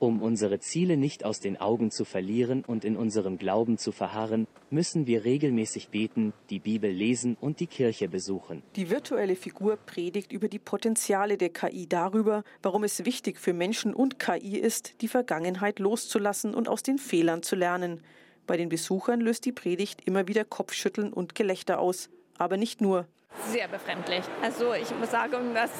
[0.00, 4.46] Um unsere Ziele nicht aus den Augen zu verlieren und in unserem Glauben zu verharren,
[4.70, 8.62] müssen wir regelmäßig beten, die Bibel lesen und die Kirche besuchen.
[8.76, 13.92] Die virtuelle Figur predigt über die Potenziale der KI darüber, warum es wichtig für Menschen
[13.92, 18.00] und KI ist, die Vergangenheit loszulassen und aus den Fehlern zu lernen.
[18.46, 22.08] Bei den Besuchern löst die Predigt immer wieder Kopfschütteln und Gelächter aus.
[22.38, 23.06] Aber nicht nur.
[23.52, 24.22] Sehr befremdlich.
[24.40, 25.70] Also ich muss sagen, das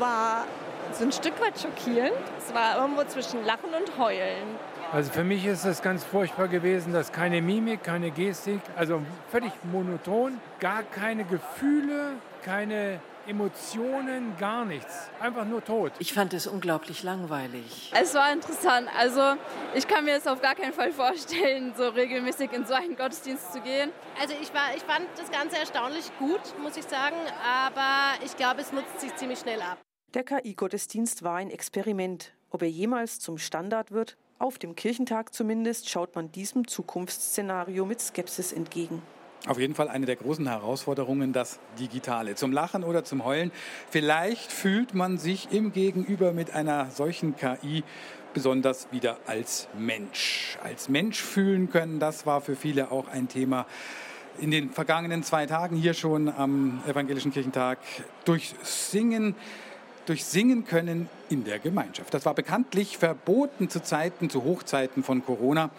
[0.00, 0.48] war
[0.92, 2.16] so ein Stück weit schockierend.
[2.38, 4.56] Es war irgendwo zwischen Lachen und Heulen.
[4.92, 9.52] Also für mich ist es ganz furchtbar gewesen, dass keine Mimik, keine Gestik, also völlig
[9.70, 12.12] monoton, gar keine Gefühle,
[12.42, 15.10] keine Emotionen, gar nichts.
[15.20, 15.92] Einfach nur tot.
[15.98, 17.92] Ich fand es unglaublich langweilig.
[17.94, 18.88] Es war interessant.
[18.96, 19.34] Also
[19.74, 23.52] ich kann mir es auf gar keinen Fall vorstellen, so regelmäßig in so einen Gottesdienst
[23.52, 23.90] zu gehen.
[24.18, 27.16] Also ich, war, ich fand das Ganze erstaunlich gut, muss ich sagen.
[27.46, 29.76] Aber ich glaube, es nutzt sich ziemlich schnell ab.
[30.14, 32.32] Der KI-Gottesdienst war ein Experiment.
[32.48, 38.00] Ob er jemals zum Standard wird, auf dem Kirchentag zumindest, schaut man diesem Zukunftsszenario mit
[38.00, 39.02] Skepsis entgegen.
[39.46, 42.36] Auf jeden Fall eine der großen Herausforderungen, das Digitale.
[42.36, 43.52] Zum Lachen oder zum Heulen.
[43.90, 47.84] Vielleicht fühlt man sich im Gegenüber mit einer solchen KI
[48.32, 50.56] besonders wieder als Mensch.
[50.62, 53.66] Als Mensch fühlen können, das war für viele auch ein Thema
[54.40, 57.78] in den vergangenen zwei Tagen hier schon am Evangelischen Kirchentag.
[58.24, 59.34] Durch Singen
[60.08, 62.14] durch Singen können in der Gemeinschaft.
[62.14, 65.70] Das war bekanntlich verboten zu Zeiten, zu Hochzeiten von Corona.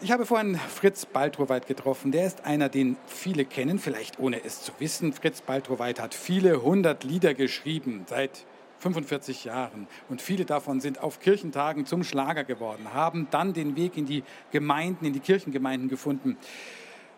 [0.00, 2.10] Ich habe vorhin Fritz Baltroweit getroffen.
[2.10, 5.12] Der ist einer, den viele kennen, vielleicht ohne es zu wissen.
[5.12, 8.46] Fritz Baltroweit hat viele hundert Lieder geschrieben seit
[8.78, 9.86] 45 Jahren.
[10.08, 14.24] Und viele davon sind auf Kirchentagen zum Schlager geworden, haben dann den Weg in die
[14.52, 16.38] Gemeinden, in die Kirchengemeinden gefunden.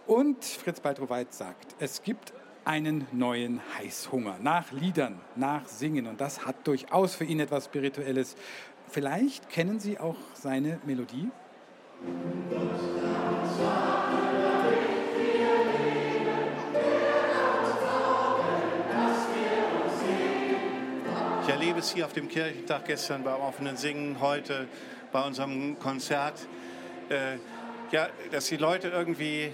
[0.08, 2.32] Und Fritz Baltroweit sagt, es gibt
[2.64, 6.06] einen neuen Heißhunger nach Liedern, nach Singen.
[6.06, 8.36] Und das hat durchaus für ihn etwas Spirituelles.
[8.88, 11.30] Vielleicht kennen Sie auch seine Melodie?
[21.42, 24.68] Ich erlebe es hier auf dem Kirchentag gestern beim offenen Singen, heute
[25.10, 26.46] bei unserem Konzert,
[27.08, 27.36] äh,
[27.90, 29.52] ja, dass die Leute irgendwie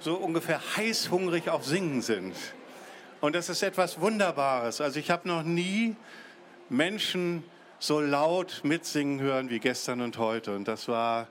[0.00, 2.34] so ungefähr heißhungrig auf Singen sind.
[3.20, 4.80] Und das ist etwas Wunderbares.
[4.80, 5.96] Also ich habe noch nie
[6.68, 7.42] Menschen
[7.78, 10.54] so laut mitsingen hören wie gestern und heute.
[10.54, 11.28] Und das war,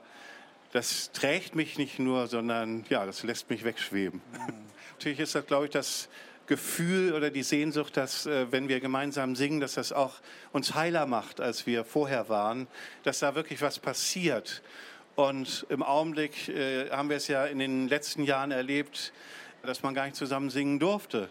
[0.72, 4.20] das trägt mich nicht nur, sondern ja, das lässt mich wegschweben.
[4.32, 4.54] Mhm.
[4.92, 6.08] Natürlich ist das, glaube ich, das
[6.46, 10.14] Gefühl oder die Sehnsucht, dass äh, wenn wir gemeinsam singen, dass das auch
[10.52, 12.66] uns heiler macht, als wir vorher waren,
[13.04, 14.62] dass da wirklich was passiert.
[15.18, 19.12] Und im Augenblick äh, haben wir es ja in den letzten Jahren erlebt,
[19.64, 21.28] dass man gar nicht zusammen singen durfte.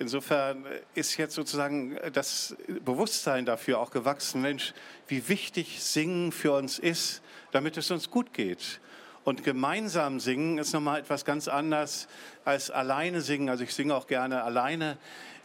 [0.00, 0.66] Insofern
[0.96, 4.74] ist jetzt sozusagen das Bewusstsein dafür auch gewachsen, Mensch,
[5.06, 7.22] wie wichtig Singen für uns ist,
[7.52, 8.80] damit es uns gut geht.
[9.22, 12.08] Und gemeinsam singen ist nochmal etwas ganz anderes
[12.44, 13.50] als alleine singen.
[13.50, 14.98] Also ich singe auch gerne alleine.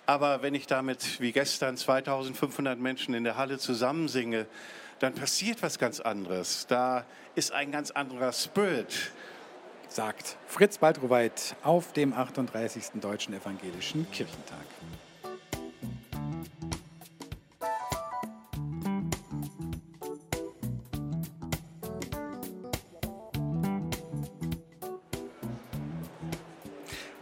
[0.07, 4.47] Aber wenn ich damit wie gestern 2500 Menschen in der Halle zusammen singe,
[5.03, 6.65] dann passiert was ganz anderes.
[6.67, 9.11] Da ist ein ganz anderer Spirit.
[9.89, 13.01] Sagt Fritz Baldroweit auf dem 38.
[13.01, 14.65] Deutschen Evangelischen Kirchentag.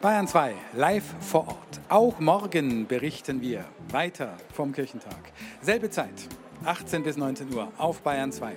[0.01, 1.81] Bayern 2, live vor Ort.
[1.89, 5.31] Auch morgen berichten wir weiter vom Kirchentag.
[5.61, 6.27] Selbe Zeit,
[6.63, 8.55] 18 bis 19 Uhr auf Bayern 2.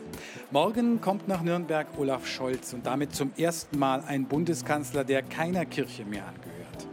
[0.50, 5.64] Morgen kommt nach Nürnberg Olaf Scholz und damit zum ersten Mal ein Bundeskanzler, der keiner
[5.64, 6.86] Kirche mehr angehört.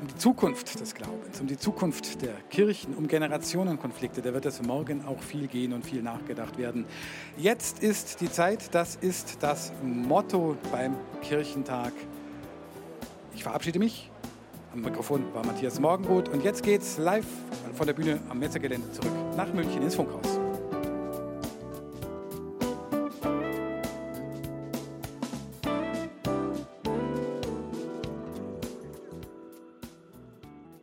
[0.00, 4.62] Um die Zukunft des Glaubens, um die Zukunft der Kirchen, um Generationenkonflikte, da wird es
[4.62, 6.84] morgen auch viel gehen und viel nachgedacht werden.
[7.36, 11.92] Jetzt ist die Zeit, das ist das Motto beim Kirchentag.
[13.34, 14.10] Ich verabschiede mich.
[14.72, 17.26] Am Mikrofon war Matthias Morgenroth und jetzt geht's live
[17.74, 20.43] von der Bühne am Metzergelände zurück nach München ins Funkhaus.